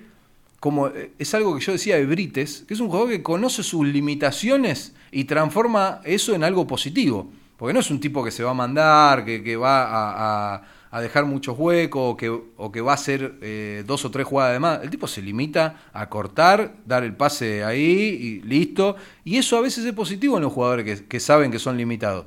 [0.59, 3.63] como eh, es algo que yo decía de Brites, que es un jugador que conoce
[3.63, 7.31] sus limitaciones y transforma eso en algo positivo.
[7.57, 10.55] Porque no es un tipo que se va a mandar, que, que va a,
[10.91, 14.27] a- dejar muchos huecos o que, o que va a hacer eh, dos o tres
[14.27, 14.83] jugadas de más.
[14.83, 18.95] El tipo se limita a cortar, dar el pase ahí y listo.
[19.23, 22.25] Y eso a veces es positivo en los jugadores que, que saben que son limitados.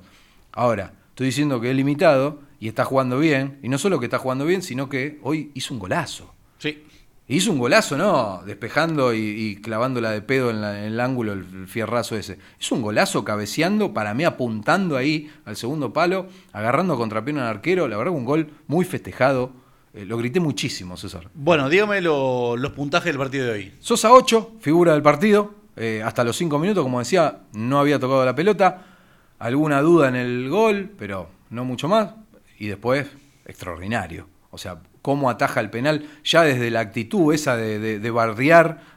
[0.52, 3.58] Ahora, estoy diciendo que es limitado y está jugando bien.
[3.62, 6.34] Y no solo que está jugando bien, sino que hoy hizo un golazo.
[6.58, 6.82] Sí.
[7.26, 8.42] Hizo un golazo, ¿no?
[8.44, 12.38] Despejando y, y clavándola de pedo en, la- en el ángulo, el, fierrazo ese.
[12.60, 17.88] Hizo un golazo cabeceando, para mí apuntando ahí al segundo palo, agarrando contrapierna al arquero.
[17.88, 19.52] La verdad, un gol muy festejado.
[19.94, 21.30] Eh, lo grité muchísimo, César.
[21.34, 23.72] Bueno, dígame lo- los puntajes del partido de hoy.
[23.80, 25.54] Sosa 8, figura del partido.
[25.76, 28.95] eh, hasta los 5 minutos, como decía, no había tocado la pelota.
[29.38, 32.10] Alguna duda en el gol, pero no mucho más.
[32.58, 33.06] Y después,
[33.44, 34.28] extraordinario.
[34.50, 37.98] O sea, cómo ataja el penal, ya desde la actitud esa de, de-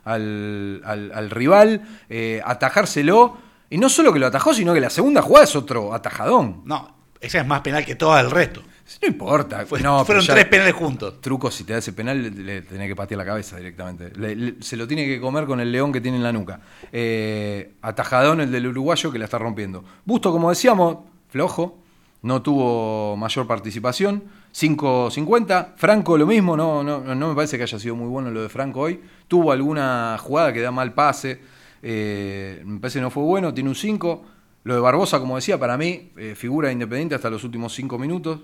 [0.06, 3.38] al, al- al rival, eh, atajárselo.
[3.70, 6.62] Y no solo que lo atajó, sino que la segunda jugada es otro atajadón.
[6.66, 8.62] No, esa es más penal que todas el resto.
[9.02, 9.66] No importa.
[9.66, 11.22] Fue- no, fueron ya- tres penales juntos.
[11.22, 14.12] truco, si te da ese penal, le, le tenés que patear la cabeza directamente.
[14.18, 16.60] Le- le- se lo tiene que comer con el león que tiene en la nuca.
[16.92, 19.84] Eh, atajadón el del uruguayo que la está rompiendo.
[20.06, 20.98] Busto, como decíamos,
[21.30, 21.78] flojo,
[22.24, 24.24] no tuvo mayor participación.
[24.52, 25.74] 5.50.
[25.76, 28.50] Franco lo mismo, no, no, no me parece que haya sido muy bueno lo de
[28.50, 29.00] Franco hoy.
[29.28, 31.40] Tuvo alguna jugada que da mal pase.
[31.82, 34.26] eh, me parece que no fue bueno, tiene un 5.
[34.64, 38.40] Lo de Barbosa, como decía, para mí, eh, figura independiente hasta los últimos 5 minutos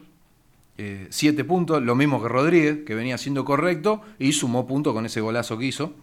[0.78, 5.22] 7 puntos, lo mismo que Rodríguez, que venía siendo correcto, y sumó puntos con ese
[5.22, 5.94] golazo que hizo.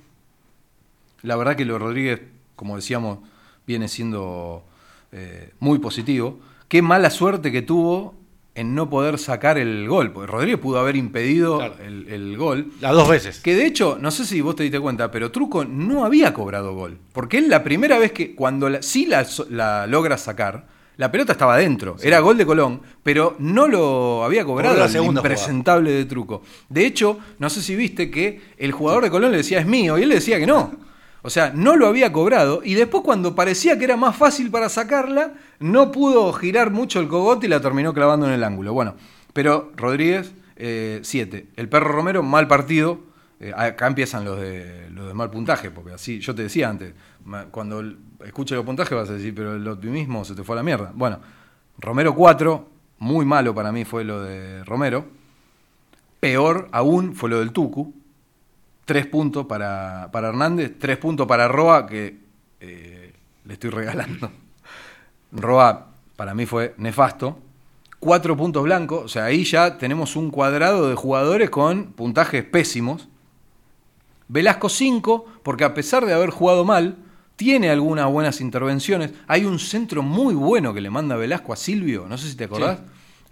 [1.23, 2.21] La verdad que lo de Rodríguez,
[2.57, 3.19] como decíamos,
[3.67, 4.65] viene siendo
[5.13, 6.41] eh, muy positivo.
[6.69, 8.15] Qué mala suerte que tuvo
[8.55, 11.75] en no poder sacar el gol, porque Rodríguez pudo haber impedido Claro.
[11.85, 12.73] el, el gol.
[12.81, 13.41] Las dos veces.
[13.41, 16.75] Que de hecho, no sé si vos te diste cuenta, pero Truco no había cobrado
[16.75, 16.99] gol.
[17.13, 20.67] Porque él la primera vez que, cuando la- sí la, la logra sacar,
[20.97, 21.97] la pelota estaba adentro.
[22.03, 26.43] Era gol de Colón, pero no lo había cobrado la el impresentable de Truco.
[26.69, 29.99] De hecho, no sé si viste que el jugador de Colón le decía es mío
[29.99, 30.73] y él le decía que no.
[31.23, 34.69] O sea, no lo había cobrado y después cuando parecía que era más fácil para
[34.69, 38.73] sacarla, no pudo girar mucho el cogote y la terminó clavando en el ángulo.
[38.73, 38.97] Bueno,
[39.33, 41.47] pero Rodríguez, 7.
[41.57, 43.01] el perro Romero, mal partido.
[43.41, 46.95] Eh, acá empiezan los de, los de mal puntaje, porque así, yo te decía antes,
[47.51, 47.83] cuando
[48.25, 50.93] escuches los puntajes vas a decir, pero el optimismo se te fue a la mierda.
[50.95, 51.21] Bueno,
[51.79, 52.69] Romero 4,
[52.99, 55.07] muy malo para mí fue lo de Romero.
[56.21, 57.95] Peor aún fue lo del Tucu.
[58.85, 62.21] Tres puntos para, para Hernández, tres puntos para Roa, que
[62.61, 63.13] eh,
[63.45, 64.31] le estoy regalando.
[65.33, 67.39] Roa para mí fue nefasto.
[67.99, 73.09] Cuatro puntos blancos, o sea, ahí ya tenemos un cuadrado de jugadores con puntajes pésimos.
[74.29, 76.97] Velasco 5, porque a pesar de haber jugado mal,
[77.43, 79.11] tiene algunas buenas intervenciones.
[79.27, 82.45] Hay un centro muy bueno que le manda Velasco a Silvio, no sé si te
[82.45, 82.79] acordás.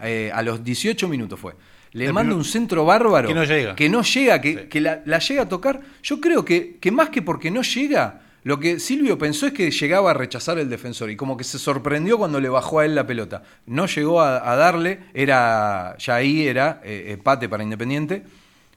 [0.02, 1.54] Eh, a los 18 minutos fue.
[1.92, 3.28] Le El manda un centro bárbaro.
[3.28, 3.76] Que no llega.
[3.76, 4.68] Que no llega, que, Sí.
[4.68, 5.80] que la, la llega a tocar.
[6.02, 9.70] Yo creo que, que más que porque no llega, lo que Silvio pensó es que
[9.70, 12.96] llegaba a rechazar el defensor y como que se sorprendió cuando le bajó a él
[12.96, 13.44] la pelota.
[13.66, 18.24] No llegó a, a darle, era ya ahí era eh, empate para Independiente.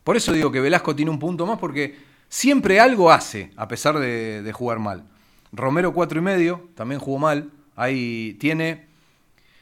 [0.03, 1.95] Por eso digo que Velasco tiene un punto más porque
[2.29, 5.05] siempre algo hace a pesar de, de jugar mal.
[5.53, 7.51] Romero cuatro y medio, también jugó mal.
[7.75, 8.87] Ahí tiene,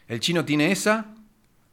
[0.07, 1.13] el chino tiene esa,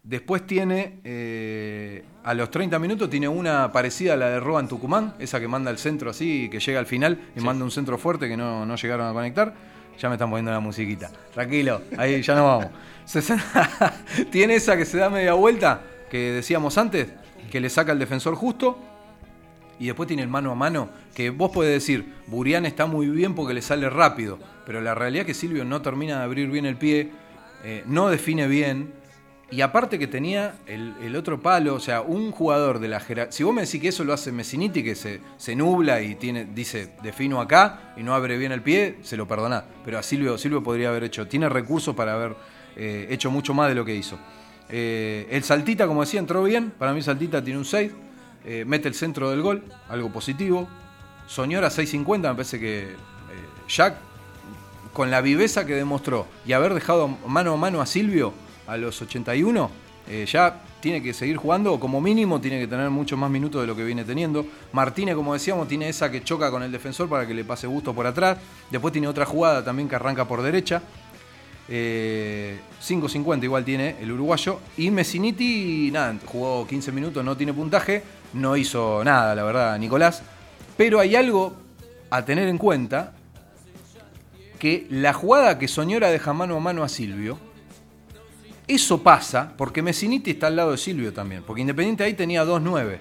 [0.08, 4.66] Después tiene, eh, a los 30 minutos, tiene una parecida a la de Roa en
[4.66, 7.98] Tucumán, esa que manda el centro así, que llega al final y manda un centro
[7.98, 9.52] fuerte que no, no llegaron a conectar.
[9.98, 11.10] Ya me están poniendo la musiquita.
[11.34, 12.66] Tranquilo, ahí ya nos vamos.
[14.30, 17.08] Tiene esa que se da media vuelta, que decíamos antes,
[17.50, 18.78] que le saca el defensor justo.
[19.78, 23.34] Y después tiene el mano a mano, que vos podés decir, Burián está muy bien
[23.34, 26.66] porque le sale rápido, pero la realidad es que Silvio no termina de abrir bien
[26.66, 27.10] el pie,
[27.64, 28.92] eh, no define bien,
[29.50, 33.32] y aparte que tenía el, otro palo, o sea, un jugador de la jerarquía.
[33.32, 36.44] Si vos me decís que eso lo hace Messiniti, que se, se nubla y tiene,
[36.44, 39.64] dice, defino acá y no abre bien el pie, se lo perdonás.
[39.86, 42.36] Pero a Silvio, Silvio podría haber hecho, tiene recursos para haber
[42.76, 44.18] eh, hecho mucho más de lo que hizo.
[44.68, 46.70] Eh, el Saltita, como decía, entró bien.
[46.78, 47.90] Para mí, Saltita tiene un 6.
[48.44, 50.68] Eh, mete el centro del gol, algo positivo.
[51.26, 52.96] Soñora 6.50, me parece que eh,
[53.68, 53.96] Jack,
[54.92, 58.32] con la viveza que demostró y haber dejado mano a mano a Silvio
[58.66, 59.70] a los 81,
[60.08, 63.60] eh, ya tiene que seguir jugando o como mínimo tiene que tener muchos más minutos
[63.60, 64.46] de lo que viene teniendo.
[64.72, 67.94] Martínez, como decíamos, tiene esa que choca con el defensor para que le pase gusto
[67.94, 68.38] por atrás.
[68.70, 70.82] Después tiene otra jugada también que arranca por derecha.
[71.70, 74.60] Eh, 5.50 igual tiene el uruguayo.
[74.76, 78.02] Y Messiniti, nada, jugó 15 minutos, no tiene puntaje.
[78.32, 80.22] No hizo nada, la verdad, Nicolás.
[80.76, 81.54] Pero hay algo
[82.10, 83.14] a tener en cuenta.
[84.58, 87.38] Que la jugada que Soñora deja mano a mano a Silvio.
[88.66, 91.44] Eso pasa porque Messiniti está al lado de Silvio también.
[91.46, 92.98] Porque Independiente ahí tenía 2-9.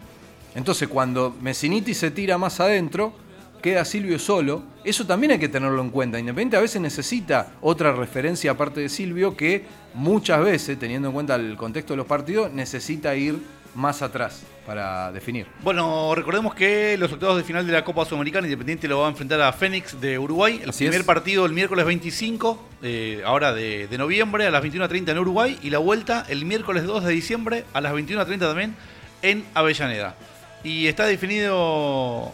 [0.54, 3.14] Entonces cuando Messiniti se tira más adentro,
[3.62, 4.64] queda Silvio solo.
[4.84, 6.20] Eso también hay que tenerlo en cuenta.
[6.20, 11.36] Independiente a veces necesita otra referencia aparte de Silvio que muchas veces, teniendo en cuenta
[11.36, 13.42] el contexto de los partidos, necesita ir
[13.78, 15.46] más atrás para definir.
[15.62, 19.10] Bueno, recordemos que los octavos de final de la Copa Sudamericana Independiente lo va a
[19.12, 20.60] enfrentar a Fénix de Uruguay.
[20.64, 21.06] El Así primer es.
[21.06, 25.60] partido el miércoles 25, eh, ahora de, de noviembre, a las 21.30 en Uruguay.
[25.62, 28.76] Y la vuelta el miércoles 2 de diciembre, a las 21.30 también,
[29.22, 30.16] en Avellaneda.
[30.64, 32.34] Y está definido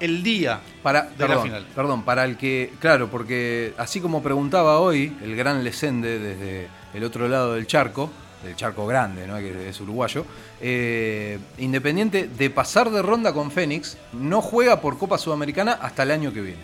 [0.00, 1.66] el día Para, de perdón, la final.
[1.76, 7.04] perdón, para el que, claro, porque así como preguntaba hoy el gran Lesende desde el
[7.04, 8.10] otro lado del charco,
[8.42, 9.36] del charco grande, ¿no?
[9.36, 10.24] que es uruguayo,
[10.60, 16.10] eh, Independiente de pasar de ronda con Fénix, no juega por Copa Sudamericana hasta el
[16.10, 16.62] año que viene.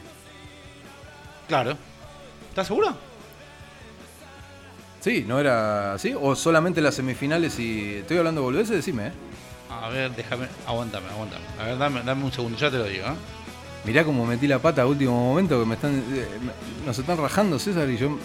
[1.48, 1.76] Claro.
[2.48, 2.96] ¿Estás seguro?
[5.00, 6.14] Sí, ¿no era así?
[6.18, 7.96] ¿O solamente las semifinales y...
[7.96, 8.76] Estoy hablando de boludeces?
[8.76, 9.12] Decime, ¿eh?
[9.70, 10.48] A ver, déjame.
[10.66, 11.44] Aguántame, aguántame.
[11.60, 13.06] A ver, dame, dame un segundo, ya te lo digo.
[13.06, 13.14] ¿eh?
[13.86, 15.94] Mirá cómo metí la pata a último momento, que me están...
[16.12, 16.26] eh,
[16.84, 18.18] nos están rajando, César, y yo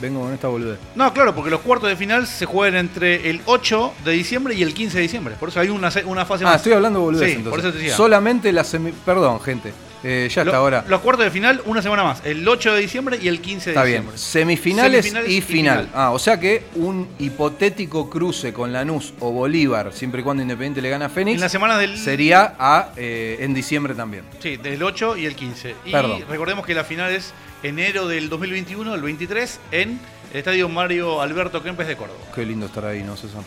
[0.00, 0.78] vengo con esta boludez.
[0.94, 4.62] No, claro, porque los cuartos de final se juegan entre el 8 de diciembre y
[4.62, 5.34] el 15 de diciembre.
[5.38, 6.56] Por eso hay una, una fase Ah, más.
[6.56, 7.50] estoy hablando de boludez Sí, entonces.
[7.50, 7.96] por eso te decía.
[7.96, 8.92] Solamente las semi...
[8.92, 9.72] Perdón, gente.
[10.02, 10.84] Eh, ya hasta ahora.
[10.88, 12.22] Los cuartos de final, una semana más.
[12.24, 13.96] El 8 de diciembre y el 15 de Está bien.
[14.02, 14.18] diciembre.
[14.18, 15.90] Semifinales, Semifinales y, y final.
[15.92, 20.80] Ah, o sea que un hipotético cruce con Lanús o Bolívar, siempre y cuando Independiente
[20.80, 21.98] le gana a Fénix, En la semana del.
[21.98, 24.24] sería a, eh, en diciembre también.
[24.40, 25.74] Sí, del 8 y el 15.
[25.84, 26.22] Y Perdón.
[26.28, 27.32] recordemos que la final es
[27.62, 30.00] enero del 2021, el 23, en
[30.32, 32.20] el estadio Mario Alberto Kempes de Córdoba.
[32.34, 33.42] Qué lindo estar ahí, ¿no, César?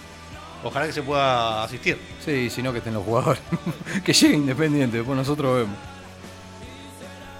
[0.64, 1.98] Ojalá que se pueda asistir.
[2.24, 3.42] Sí, si no que estén los jugadores.
[4.06, 5.76] que llegue Independiente, después nosotros vemos.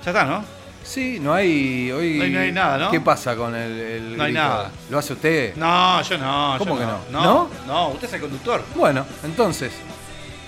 [0.06, 0.44] Ya está, ¿no?
[0.84, 2.18] Sí, no hay hoy.
[2.18, 2.92] No hay- no hay nada, ¿no?
[2.92, 4.46] ¿Qué pasa con el, el No hay grito?
[4.48, 4.72] nada.
[4.90, 5.56] ¿Lo hace usted?
[5.56, 6.56] No, yo no.
[6.58, 7.00] ¿Cómo yo que no?
[7.12, 7.24] no?
[7.24, 8.62] No, no, usted es el conductor.
[8.76, 9.72] Bueno, entonces,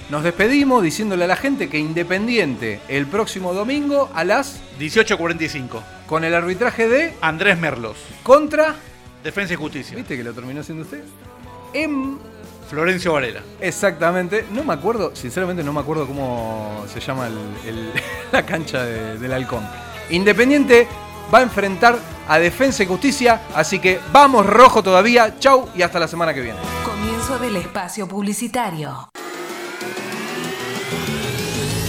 [0.10, 5.82] nos despedimos diciéndole a la gente que Independiente el próximo domingo a las 18.45.
[6.06, 8.76] con el arbitraje de Andrés Merlos, contra.
[9.24, 9.96] Defensa y Justicia.
[9.96, 11.04] ¿Viste que lo terminó haciendo usted?
[11.74, 12.20] En
[12.70, 13.42] Florencio Varela.
[13.62, 17.92] Exactamente, no me acuerdo, sinceramente no me acuerdo cómo se llama el- el-
[18.32, 19.68] la cancha de- del halcón.
[20.10, 20.88] Independiente
[21.34, 21.98] va a enfrentar
[22.28, 26.42] a Defensa y Justicia, así que vamos rojo todavía, chau y hasta la semana que
[26.42, 26.60] viene.
[26.84, 29.10] Comienzo del espacio publicitario.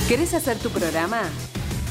[0.09, 1.23] ¿Querés hacer tu programa?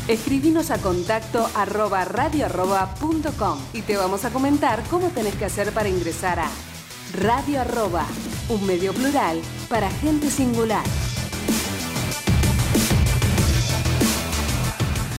[0.07, 5.33] Escribinos a contacto arroba radio arroba punto com y te vamos a comentar cómo tenés
[5.35, 6.47] que hacer para ingresar a
[7.13, 8.05] Radio Arroba,
[8.49, 10.83] un medio plural para gente singular.